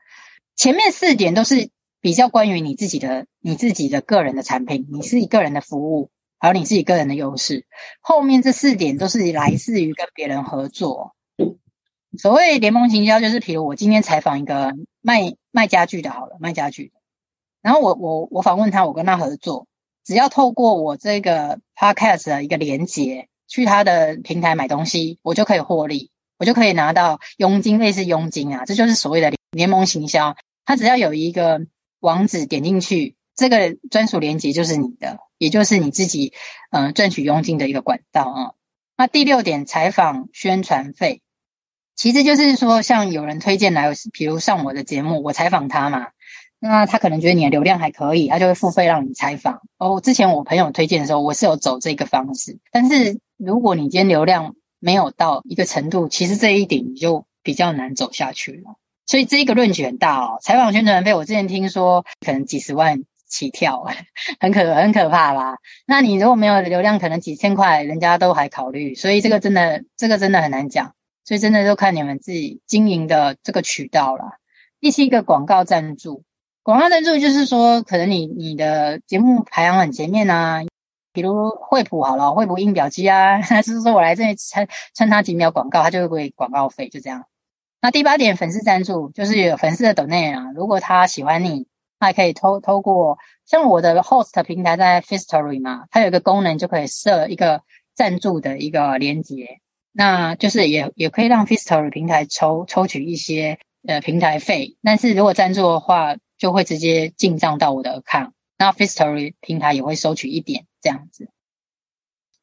[0.54, 6.10] 前面四点都是比较关于你自己的你自己的个人的产品，你是一个人的服务。
[6.40, 7.66] 还有你自己个人的优势，
[8.00, 11.14] 后面这四点都是来自于跟别人合作。
[12.18, 16.92] 所谓联盟行销，就是比如我今天采访一个卖卖家具的，好了，卖家具，
[17.60, 19.66] 然后我我我访问他，我跟他合作，
[20.02, 30.34] 只要透过我这个 podcast 的一个连接，去他的平台买东西，我就可以获利，我就可以拿到佣金，类似佣金啊，这就是所谓的联盟行销。
[30.64, 31.60] 他只要有一个
[32.00, 33.14] 网址点进去。
[33.36, 36.34] 这个专属连接就是你的，也就是你自己，
[36.70, 38.52] 嗯、赚取佣金的一个管道啊。
[38.98, 41.22] 那第六点，采访宣传费，
[41.96, 46.08] 其实就是说，像有人推荐来，比如上我的节目，我采访他嘛，
[46.58, 49.62] 那他可能觉得你的流量还可以，他就会付费让你采访。
[49.78, 52.58] 哦，之前我朋友推荐的时候，我是有走这个方式。
[52.70, 58.76] 但是如果你今天流量没有到一个程度，其实这一点你就比较难走下去了。
[59.06, 60.38] 所以这一个论据很大哦。
[60.42, 63.86] 采访宣传费，我之前听说可能几十万起跳，
[64.38, 65.56] 很可很可怕吧？
[65.86, 68.94] 那你如果没有流量，可能几千块人家都还考虑。
[68.94, 70.94] 所以这个真的，这个真的很难讲。
[71.24, 74.32] 所以真的就看你们自己经营的这个渠道了。
[74.80, 76.24] 第七个广告赞助，
[76.62, 80.62] 广告赞助就是说，可能你你的节目排行很前面啊。
[81.12, 87.24] 比如惠普好了，惠普印表机啊， 还是说我来这里穿穿插几秒广告，他就会给广告费，就这样。
[87.82, 91.66] 那第八点，粉丝赞助就是有粉丝的 donate 啊，如果他喜欢你，
[92.00, 97.62] 还可以透透过像我的 host 平台在 Fistory 嘛，它有一个功能就可以设一个
[97.94, 99.60] 赞助的一个连接，
[99.92, 108.32] 那就是也也可以让 Fistory 平台抽抽取一些呃平台费，但是如果赞助的话，就会直接进账到我的 account。
[108.56, 111.28] 那 Fistory 平台也会收取一点这样子。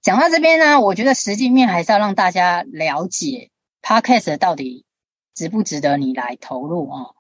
[0.02, 3.50] 讲到这边呢，我觉得实际面还是要让大家了解
[3.82, 4.86] Podcast 到底
[5.34, 7.15] 值不值得你来投入哦。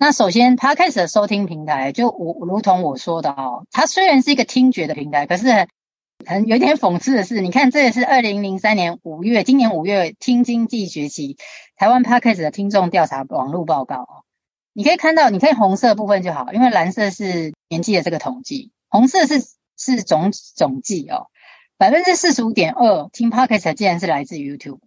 [0.00, 5.66] 那首先 Podcast 的收听平台，就我如同我说的哦，它虽然是一个听觉的平台，可是
[6.24, 11.36] 很，有点讽刺的是，你看这也是二零零三年五月，今年五月听经济崛起
[11.74, 14.22] 台湾 Podcast 的听众调查网络报告哦。
[14.72, 19.42] 你可以看到，你可以红色部分就好，因为蓝色是年纪的这个统计，红色是
[19.76, 21.26] 是总总计哦。
[21.76, 24.78] 百分之四十五点二听 Podcast 竟然是来自于 YouTube，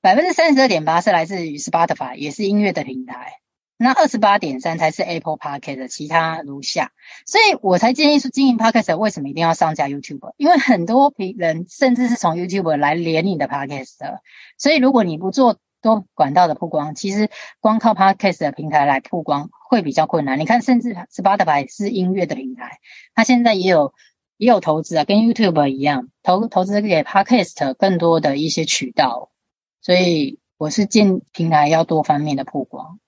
[0.00, 3.41] 百分之三十二点八是来自于 Spotify，也是音乐的平台。
[3.82, 6.92] 那二十八点三才是 Apple Podcast，其他如下。
[7.26, 10.32] 所以我才建议说，经营 Podcast 为什么一定要上架 YouTube？
[10.36, 14.20] 因为很多人甚至是从 YouTube 来连你的 Podcast 的，
[14.56, 15.58] 所以如果你不做。
[15.82, 20.38] 多管道的曝光，其实光靠 Podcast 的平台来曝光会比较困难。
[20.38, 22.78] 你看，甚至 Spotify 是音乐的平台，
[23.16, 23.92] 它现在也有
[24.36, 29.32] 也有投资啊，跟 YouTube 一样，投投资给 Podcast 更多的一些渠道。
[29.80, 33.00] 所以我是建平台要多方面的曝光。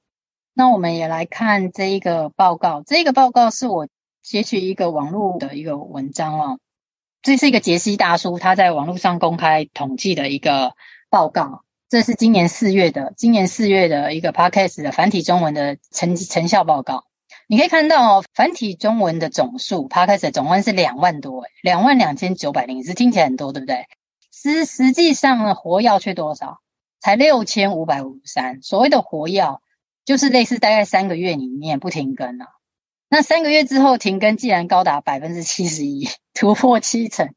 [0.55, 3.89] 那我们也来看这一个报告，这个报告是我
[4.23, 6.59] 截取一个网络的一个文章哦，
[7.23, 10.75] 这是一个杰西大叔他在网络上公开统计的一个
[11.11, 11.63] 报告。
[11.91, 17.05] 这是今年四月的，今年四月的一个 Podcast 的繁体中文的成成效报告。
[17.47, 23.87] 你可以看到哦，繁体中文的总数 Podcast 的总万是两万多，诶两万两千九百零是，听起来很多，对不对？
[24.33, 26.59] 实实际上呢，活跃却多少？
[27.01, 28.63] 才六千五百五十三。
[28.63, 29.61] 所谓的活跃，
[30.05, 32.49] 就是类似大概三个月里面不停更啊。
[33.09, 37.33] 那三个月之后停更，竟然高达百分之七十一，突破七成。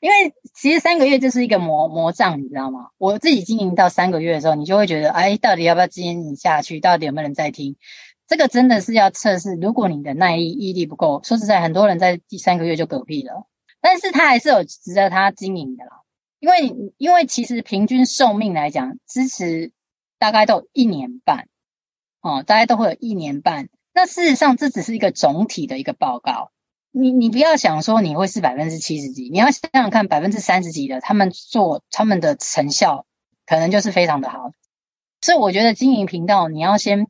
[0.00, 2.90] 因为其实三个月就是一个魔魔障，你知道吗？
[2.98, 6.80] 我自己经营到三个月的时候，你就会觉得，哎，到底要不要经营下去？
[6.80, 7.76] 到底有没有人在听？
[8.26, 9.54] 这个真的是要测试。
[9.54, 13.46] 如果你的耐力毅力不够，说实在，很多人在第三个月就嗝屁了。
[13.80, 16.02] 但是他还是有值得他经营的啦，
[16.40, 19.72] 因为因为其实平均寿命来讲，支持
[20.18, 21.48] 大概都一年半，
[22.22, 23.68] 哦，大概都会有一年半。
[23.92, 26.50] 那事实上，这只是一个总体的一个报告。
[26.94, 33.06] 你你不要想说你会是百分之七十几，你要想想看百分之三十几的，他们做他们的成效
[33.46, 34.52] 可能就是非常的好。
[35.20, 37.06] 所以我觉得经营频道，你要先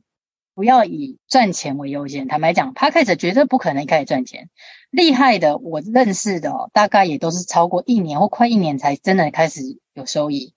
[0.55, 2.27] 不要以赚钱为优先。
[2.27, 4.49] 坦白讲，Podcast 绝对不可能一开始赚钱。
[4.89, 9.61] 厉害的，我认识的，大概也都是超过一年或快一年才真的开始
[9.93, 10.53] 有收益。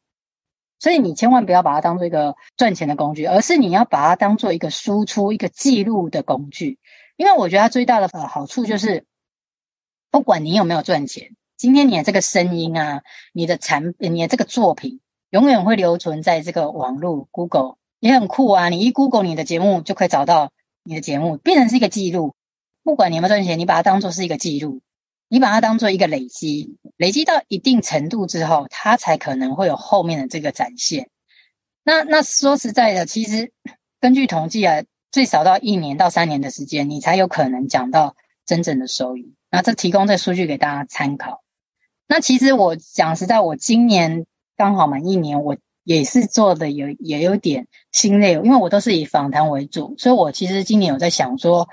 [0.79, 6.79] 所以你千万不要把它当做一个赚钱的工具，而是你要把它当做一个输出、一个记录的工具。
[7.17, 9.07] 因为我觉得它最大的好处就是，
[10.11, 18.69] 不管你有没有赚钱，今天你的这个声音啊，你的产，你的这个作品，永远会留存在这个网络 Google 也很酷啊。
[18.69, 20.53] 你一 Google 你的节目，就可以找到
[20.85, 22.35] 你的节目，变成是一个记录。
[22.83, 24.83] 不管你有没有赚钱，你把它当做是一个记录。
[25.29, 31.09] 你把它当做一个累积，累积到一定程度之后，它才可能会有后面的这个展现。
[31.83, 33.53] 那那说实在的，其实
[34.01, 39.35] 根据统计啊，最少到一年到三年的时间，你才有可能讲到真正的收益。
[39.51, 41.43] 那这提供这数据给大家参考。
[42.07, 51.69] 那其实我讲实在，我今年刚好满一年，我也是做的有也有点心累，因为我都是以访谈为主，所以我其实今年有在想说。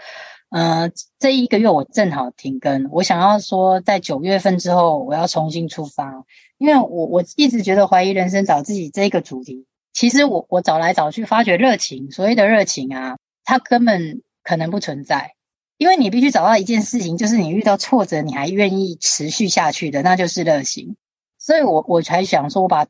[0.56, 6.26] 嗯、呃，这一个月我正好停更，我想要说，在九月份之后我要重新出发，
[6.60, 15.34] 因为我我一直觉得怀疑人生找自己这个主题，其实我我找来找去发觉热情，所谓的热情啊，它根本可能不存在，
[15.78, 20.98] 因为你必须找到一件事情，就是你遇到挫折你还愿意持续下去的，那就是热情。
[21.40, 22.86] 所以我我才想说，我把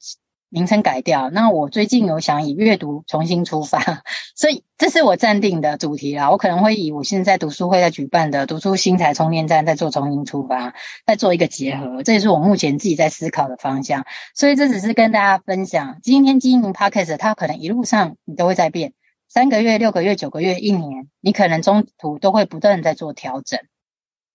[0.54, 1.32] 名称改掉。
[1.32, 4.04] 那我最近有想以阅读重新出发，
[4.36, 6.30] 所以这是我暂定的主题啦。
[6.30, 10.76] 我可能会以我现在读书会在举办的读书新材充电站，再做重新出发，
[11.08, 12.04] 再做一个结合。
[12.04, 14.06] 这也是我目前自己在思考的方向。
[14.36, 18.94] 所以这只是跟大家分享，今天经营 Podcast，它可能一路上你都会在变，
[19.28, 23.60] 三个月、六个月、九个月、一年，你可能中途都会不断在做调整。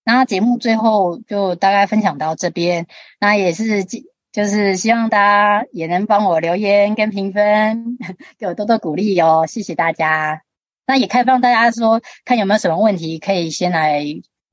[0.03, 2.87] 那节目最后就大概分享到这边，
[3.21, 3.85] 那也是
[4.31, 7.97] 就是希望大家也能帮我留言跟评分，
[8.37, 10.43] 给我多多鼓励哦，谢谢大家。
[10.85, 14.03] 那也开放大家说，看有没有什么问题可以先来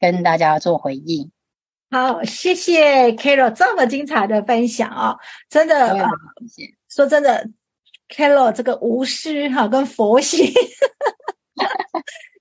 [0.01, 1.31] 跟大家做回应。
[1.91, 5.19] 好，谢谢 Carol 这么精彩的分享哦，
[5.49, 5.97] 真的，
[6.49, 6.75] 谢谢。
[6.89, 7.49] 说真的
[8.09, 10.53] ，Carol 这个无私哈跟佛系。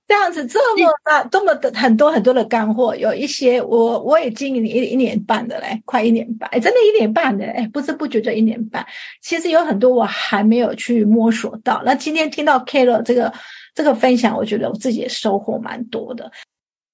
[0.08, 8.86] 这样子这么大，这么的很多很多的干货，有一些我我也经营一一年半的嘞，快一年半，哎，真的一年半的，哎，不知不觉就一年半。
[9.20, 11.82] 其实有很多我还没有去摸索到。
[11.84, 13.32] 那今天听到 Carol 这个
[13.74, 16.30] 这个分享，我觉得我自己也收获蛮多的。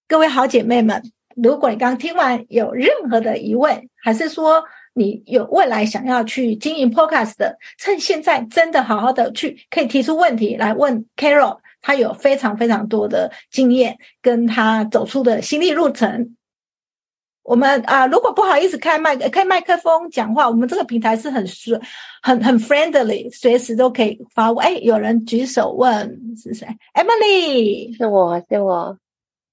[0.08, 1.02] 各位好姐妹们，
[1.36, 11.58] 如果你刚听完有任何的疑问，还是说你有未来想要去经营 Podcast 的，趁现在真的好好的去可以提出问题来问 Carol。
[11.83, 16.37] 他有非常非常多的经验，跟他走出的心力路程。
[17.43, 21.80] 我们啊，如果不好意思开麦开麦克风讲话，我们这个平台是很顺、
[22.22, 24.64] 很很 friendly，随时都可以发问。
[24.64, 28.97] 哎，有人举手问是谁？Emily，是我是我。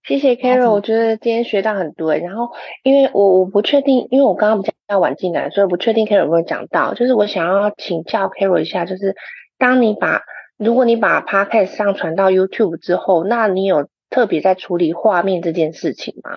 [0.08, 2.16] 谢谢 Carol，我觉得今天学到很多。
[2.16, 2.50] 然后，
[2.84, 6.94] 因为我我不确定，因为我刚刚比较晚进来，所以不确定 Carol 有没有讲到。
[6.94, 9.16] 就是我想要请教 Carol 一下，就是
[9.58, 10.22] 当你把
[10.60, 16.32] 如果你把 Podcast 上传到 YouTube 之后，那你有特别在处理画面这件事情吗？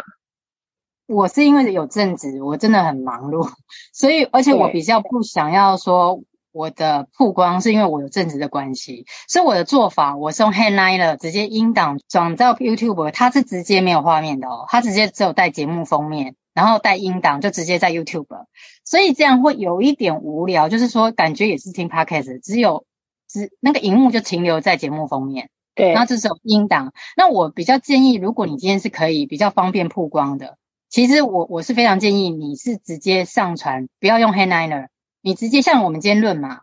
[1.08, 3.50] 我是因为有正职，我真的很忙碌，
[3.92, 18.46] 所以而且我比较不想要说我的曝光，是因为我有正职的关系，所以我的做法，我是用 Headliner 直接音档转到 YouTube，它是直接没有画面的哦，它直接只有带节目封面，然后带音档就直接在 YouTube，
[18.84, 22.84] 所以这样会有一点无聊，就是说感觉也是听 Podcast，只有。
[23.32, 26.92] 是那个荧幕就停留在节目封面，对，然后这是音档。
[27.16, 30.58] 那我比较建议，如果你今天是可以比较方便曝光的，
[30.90, 34.88] 其实我我是非常建议你是直接上传，不要用 Headliner，
[35.22, 36.60] 你直接像我们今天论嘛，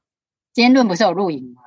[0.53, 1.61] 今天论不是有录影吗？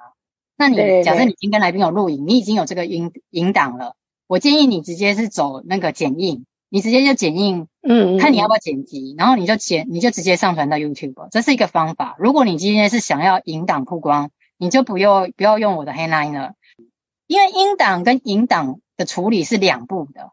[0.57, 3.97] 那你假设你今天跟来宾有录影，你已经有这个音音档了，
[4.29, 12.15] 我建议你直接是走那个剪映，你直接就剪映，嗯，看你要不要剪辑，然后你就剪，你就直接上传到 YouTube，这是一个方法。
[12.21, 14.31] 如果你今天是想要引档曝光。
[14.63, 16.53] 你就不用不要用我的 Headliner，
[17.27, 20.31] 因为音档跟影档的处理是两步的。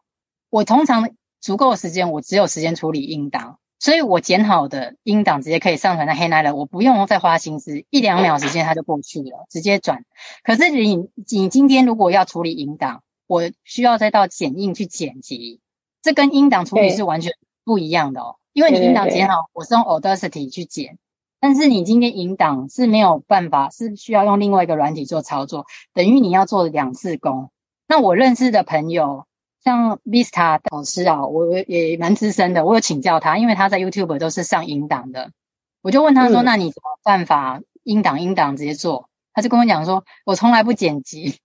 [0.50, 1.10] 我通常
[1.40, 10.04] 足够的时间，我只有时间处理音档，所以我剪好的音档直接可以上传到 Headliner，我不用再花心思，一两秒时间它就过去了，直接转。
[10.44, 15.58] 可是你你今天如果要处理音档，我需要再到剪映去剪辑，
[16.02, 17.32] 这跟音档处理是完全
[17.64, 18.36] 不一样的哦。
[18.52, 20.98] 因为你音档剪好，我是用 Audacity 去剪。
[21.40, 25.64] 但是你今天引档是没有办法，是需要用另外一个软体做操作，
[25.94, 27.50] 等于你要做两次工。
[27.88, 29.24] 那我认识的朋友，
[29.64, 35.32] 像 Vista 老师啊，我也蛮资深的，我有请教他，因为他在 YouTube 都是上引档的，
[35.80, 41.38] 我就问他说：“嗯、那你怎么办法引档引档直接做？”他就跟我讲说：“我从来不剪辑，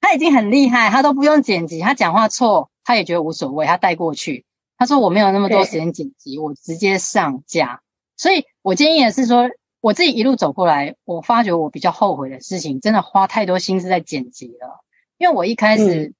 [0.00, 4.46] 他已经很厉害，他都不用剪辑，他讲话错他也觉得无所谓，他带过去。
[4.78, 7.82] 他说我没有那么多时间剪辑，我直接上架。”
[8.16, 9.50] 所以我建议的是说，
[9.80, 14.84] 我自己一路走过来，我发觉我比较后悔的事情，真的花太多心思在剪辑了。
[15.18, 16.14] 因为我一开始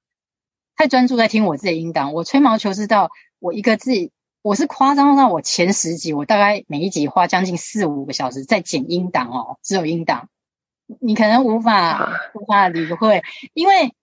[0.75, 10.29] 太专注在听我自己的音档，我吹毛求疵到我一个字，我是夸张到我前十集，我大概每一集花将近四五个小时在剪音档哦，只有音档，
[10.99, 13.23] 你可能无法无法理会，
[13.53, 13.93] 因为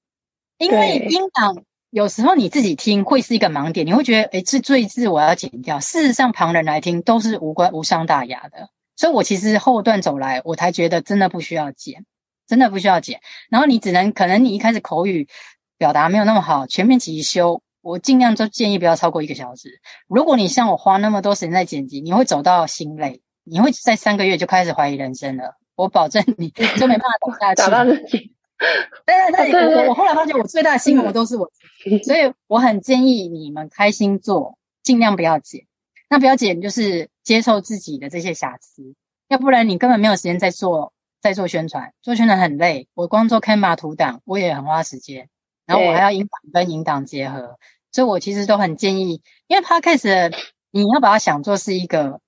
[0.59, 1.65] 因为音档。
[1.93, 5.79] 有时候你自己听会是一个盲点，你会觉得，诶，这这字我要剪掉。
[5.79, 8.71] 事实上，旁人来听都是无关无伤大雅的。
[8.97, 12.07] 所以我其实后段走来，我才觉得真的不需要剪，
[12.49, 13.21] 真的不需要剪。
[13.51, 15.29] 然后你只能，可能你一开始口语
[15.77, 19.83] 表达没有那么好，全面起修，我尽量都建议不要超过一个小时。
[20.09, 25.59] 如果你像我花那么多时间在剪辑，你会走到心累，你会在三个月就开始怀疑人生了。
[25.75, 26.49] 我保证你
[26.81, 28.33] 就没办法走下去。
[29.05, 31.51] 对对对，我我后来发现，我最大的心魔都是我
[31.83, 32.03] 自己。
[32.03, 35.67] 所以我很建议你们开心做，尽量不要剪。
[36.09, 38.95] 那不要剪，就是接受自己的这些瑕疵，
[39.29, 41.93] 要不然你根本没有时间在做在做宣传。
[42.03, 45.29] 做宣传很累，我光做 Canva 图档，我也很花时间。
[45.65, 47.57] 然后我还要音档跟引档结合，
[47.93, 50.35] 所以我其实都很建议，因为 Podcast
[50.71, 52.21] 你要把它想做是一个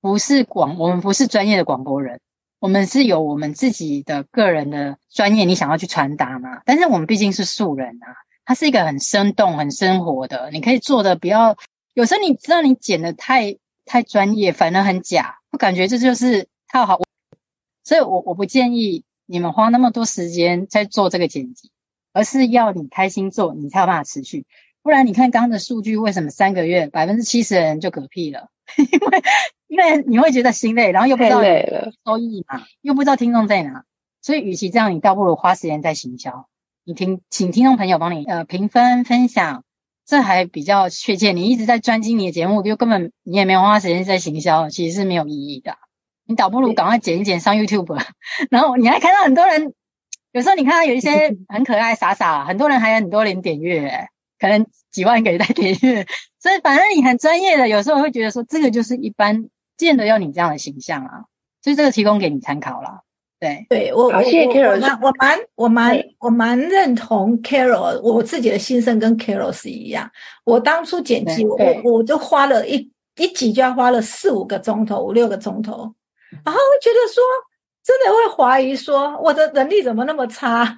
[0.00, 2.20] 不是广，我们不是专业的广播人，
[2.58, 6.62] 我们是有我们自己的个人的专业，你想要去传达嘛？
[6.64, 11.56] 但是我们毕竟是素人啊，它是一个很生动、很生活的，你可以做的不要。
[11.94, 17.00] 有时候你知道你剪的太太专业，反而很假，我感觉这就是套好。
[17.84, 21.70] 所以我我不建议你们花那么多时间在做这个剪辑，
[22.12, 24.46] 而是要你开心做，你才有办法持续。
[24.82, 28.48] 不然你看刚刚的数据，为什么三个月百分之七十的人就嗝屁了？
[28.76, 29.22] 因为
[29.68, 31.42] 因为你会觉得心累，然后又不知道
[32.04, 33.84] 收益嘛，又不知道听众在哪，
[34.22, 36.46] 所以与其这样，你倒不如花时间在行销。
[36.84, 39.64] 你听，请听众朋友帮你呃评分分享，
[40.06, 41.32] 这还比较确切。
[41.32, 45.78] 你一直在专精你的节目，就根本你也没有花时间在行销，其实是没有意义的。
[46.26, 48.00] 你倒不如赶快剪一剪上 YouTube，
[48.50, 49.74] 然后你还看到很多人，
[50.30, 54.06] 有时候你看到有一些 很可爱傻傻，很多人还有很多人点阅，
[54.38, 56.06] 可能几万个人在点阅。
[56.38, 59.48] 所以反正你很专业的，有时候会觉得说这个就是一般。
[59.76, 61.24] 见得要你这样的形象啊，
[61.62, 63.02] 所以这个提供给你参考了。
[63.38, 70.10] 对，对我，谢谢 Carol，我蛮我蛮我蛮认同 Carol，我自己的心声跟 Carol 是一样。
[70.44, 71.54] 我当初剪辑，我
[71.84, 75.94] 我我就花了一一集就要花了四五个钟头，五六个钟头，
[76.46, 77.22] 然后会觉得说，
[77.84, 80.64] 真的会怀疑说，我的能力怎么那么差？
[80.64, 80.76] 然后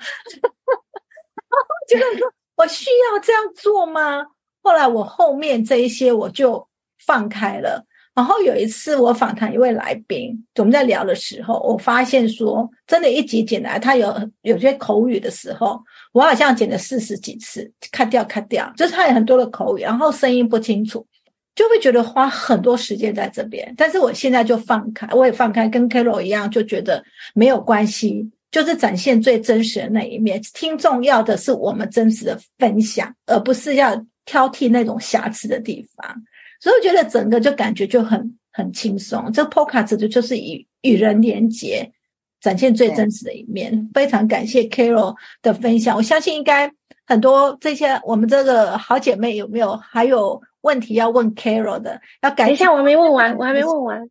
[1.89, 4.27] 觉得说我需要这样做吗？
[4.63, 6.67] 后来我后面这一些我就
[7.07, 7.87] 放开了。
[8.19, 14.13] 然后有一次我访谈一位来宾，我们在聊的时候，我发现说，真的，一集剪来，他有
[14.43, 21.07] 有些口语的时候，我好像剪了四十几次咔掉咔掉，就是他有很多的口语，然后声音不清楚，
[21.55, 23.73] 就会觉得花很多时间在这边。
[23.77, 27.01] 但是我现在就放开，我也放开，跟 Carol 一样，就觉得
[27.35, 30.43] 没有关系，就是展现最真实的那一面。
[30.55, 36.17] 听众要的是我们真实的分享，而不是要挑剔那种瑕疵的地方。
[36.61, 41.93] 所以我觉得整个就感觉就很很轻松，这 Podcast 就就是与与人连接，
[42.41, 43.91] 展现最真实的一面。
[43.95, 46.73] 非常感谢 Carol 的分享，我相信应该
[47.07, 52.01] 很多这些我们这个好姐妹有没有还有问题要问 Carol 的？
[52.23, 52.51] 要感谢。
[52.51, 54.09] 等一下，我还没问完，我还没问完。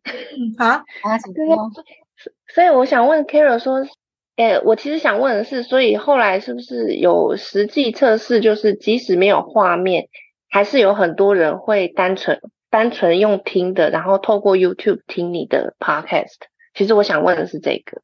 [0.58, 1.70] 好，啊，请说。
[2.54, 3.86] 所以我想问 Carol 说，
[4.36, 10.08] 诶，我其实想问的是，所以后来是不是有实际测试，就是即使没有画面？
[10.48, 12.40] 还是有很多人会单纯
[12.70, 16.36] 单纯用听的，然后透过 YouTube 听你的 Podcast。
[16.74, 18.02] 其实我想问的是这个，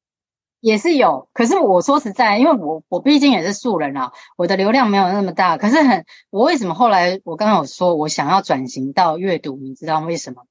[0.60, 1.28] 也是有。
[1.32, 5.58] 可是我说实在，因为我我毕竟也是素人啊，我的流量没有那么大。
[5.58, 9.56] 可是很，我为什么后来我刚刚有说我想要转型到阅读？
[9.56, 10.48] 你知道为什么吗？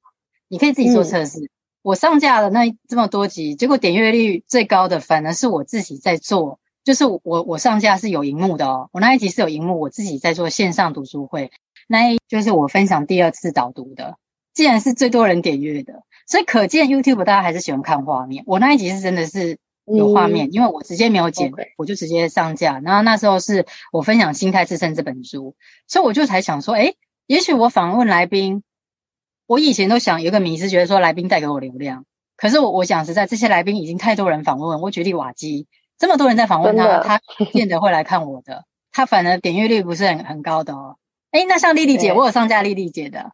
[0.47, 1.39] 你可以自己做测试。
[1.39, 1.49] 嗯、
[1.81, 11.51] 我上架了那这么多集，结果点阅率最高的反而是我自己在做，就是我我上架是有荧幕的哦，我那一集是有荧幕，我自己在做线上读书会。
[11.87, 14.17] 那一就是我分享第二次导读的，
[14.53, 18.43] 既然是最多人点阅的，所以可见 YouTube 大家还是喜欢看画面。
[18.47, 21.67] 我那一集是真的是有画面，嗯、因为我直接没有剪，Okay.
[21.77, 22.79] 我就直接上架。
[22.79, 25.55] 然后那时候是我分享《心态自胜》这本书，
[25.87, 26.93] 所以我就才想说，哎，
[27.27, 28.63] 也许我访问来宾，
[29.45, 32.05] 我以前都想有个迷思，觉得说来宾带给我流量。
[32.37, 34.81] 可是我我讲实在，这些来宾已经太多人访问。
[34.81, 35.67] 我举例瓦基，
[35.97, 40.95] 这么多人在访问他，的他 不见得会来看我的，他反而点阅率不是很很高的哦。
[41.33, 43.31] 诶，那像丽丽姐，我有上架丽丽姐的，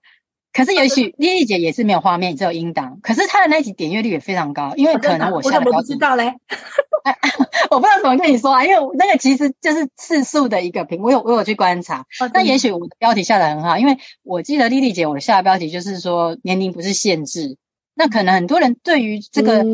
[0.54, 5.72] 可是也许丽丽姐也是没有画面，只有音档，可是她的那集点阅率也非常高，因为可能我下的标题。
[5.72, 6.36] 我怎么不知道嘞？
[7.70, 12.06] 我不知道怎么跟你说啊，因为那个其实就是次数的一个评，我有我有去观察。
[12.22, 17.58] 哦、那也许我的标题下的很好，因为我记得丽丽姐我下的标题就是说年龄不是限制，
[17.93, 19.66] 那可能很多人对于这个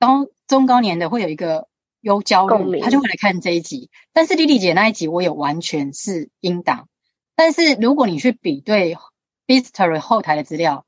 [0.00, 1.68] 高、嗯、中高年的会有一个
[2.00, 3.88] 忧焦虑，他就会来看这一集。
[4.12, 6.88] 但是丽丽姐那一集我有完全是音档。
[7.38, 8.96] 但是如果你去比对
[9.46, 10.84] Firstory 后台的资料，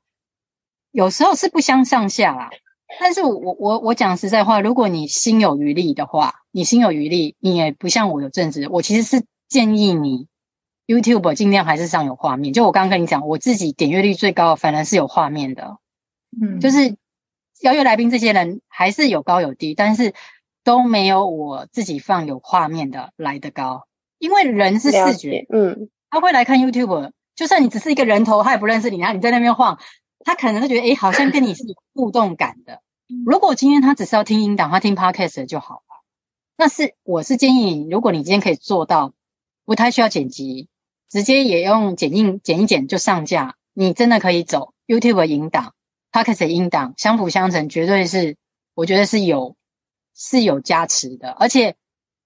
[0.91, 2.49] 有时候是不相上下啦。
[2.99, 8.67] 但是我我我讲实在话，如果你心有余力的话，你心有余力，你也不像我有正职。
[8.69, 10.27] 我其实是建议你
[10.87, 12.51] YouTube 尽量还是上有画面。
[12.51, 15.77] 就我刚刚跟你讲，我自己点阅率最高，反而是有画面的。
[16.37, 16.97] 嗯，就是
[17.61, 20.13] 邀约来宾这些人还是有高有低，但是
[20.65, 23.87] 都没有我自己放有画面的来得高，
[24.19, 25.89] 因为人是视觉，嗯。
[26.11, 29.79] 他会来看 YouTube，就算你只是一个人头，他也不认识你，然后你在那边晃，
[30.25, 32.81] 他可能就觉得，诶，好像跟你是有互动感的。
[33.25, 36.03] 如果今天他只是要听音档，他听 Podcast 就好了。
[36.57, 39.13] 那是我是建议你，如果你今天可以做到，
[39.63, 40.67] 不太需要剪辑，
[41.09, 45.73] 直接也用剪映剪一剪就上架，你真的可以走 YouTube 的音档
[46.11, 48.35] ，Podcast 的音档相辅相成，绝对是
[48.73, 49.55] 我觉得是有
[50.13, 51.77] 是有加持的，而且。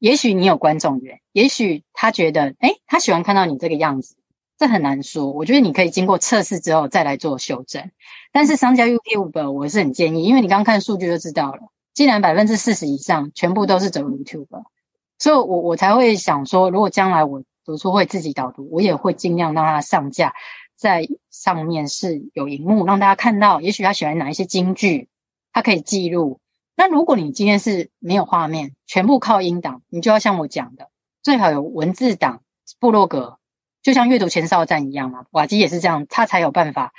[0.05, 4.17] 也许你有观众缘，也许他觉得，诶，他喜欢看到你这个样子，
[4.55, 5.31] 这很难说。
[5.31, 7.89] 我觉得你可以经过测试之后再来做修正。
[8.31, 14.45] 但是商家 YouTube，我是很建议，因为你刚看数据就知道了，竟然百分之四十以上全部都是走 YouTube，
[15.17, 20.35] 所以我我才会想说，如果将来我读书会自己导读，我也会尽量让它上架
[20.75, 25.09] 在上面是有荧幕让大家看到，也许他喜欢哪一些金句，
[25.51, 26.39] 他可以记录。
[26.77, 30.89] 那如果你今天是没有画面，全部靠音档，你就要像我讲的，
[31.23, 32.41] 最好有文字档、
[32.79, 33.37] 部落格，
[33.81, 35.25] 就像阅读前哨站一样嘛。
[35.31, 36.93] 瓦基也是这样，他才有办法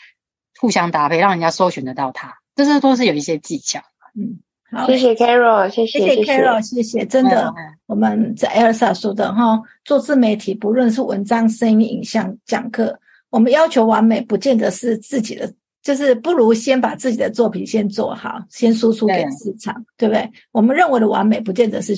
[0.59, 2.39] 互相搭配，让人家搜寻得到他。
[2.55, 3.81] 这是都是有一些技巧。
[4.19, 7.05] 嗯，好，谢谢 Carol，谢谢，谢谢 Carol，谢谢。
[7.05, 12.99] 真的，嗯、我们在 Elsa 说的哈，做自媒体，不论是文章、声音、影像、讲课，
[13.29, 15.53] 我们要求完美，不见得是自己的。
[15.87, 20.33] 就是不如先把自己的作品先做好，先输出给市场，对，对不对？
[20.51, 21.95] 我们认为的完美，不见得是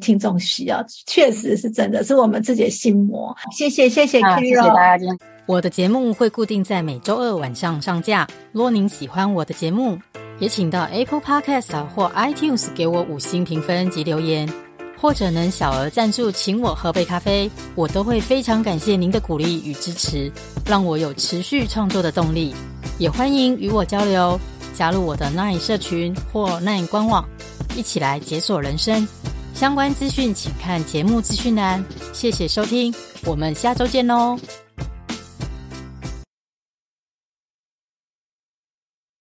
[0.00, 3.36] 听众需要，确实是真的，是我们自己的心魔。
[3.50, 5.06] 谢谢，谢谢 Carol，谢谢大家。
[5.46, 8.28] 我的节目会固定在每周二晚上上架。
[8.52, 9.98] 如果您喜欢我的节目，
[10.38, 14.48] 也请到 Apple Podcast 或 iTunes 给我五星评分及留言，
[15.02, 20.30] 或者能小额赞助，请我喝杯咖啡，我都会非常感谢您的鼓励与支持，
[20.64, 22.54] 让我有持续创作的动力。
[22.98, 24.38] 也欢迎与我交流，
[24.72, 27.28] 加入我的 Nine 社群或 Nine 官网，
[27.74, 29.06] 一起来解锁人生。
[29.54, 31.84] 相关资讯请看节目资讯栏。
[32.12, 32.94] 谢谢收听，
[33.24, 34.38] 我们下周见喽。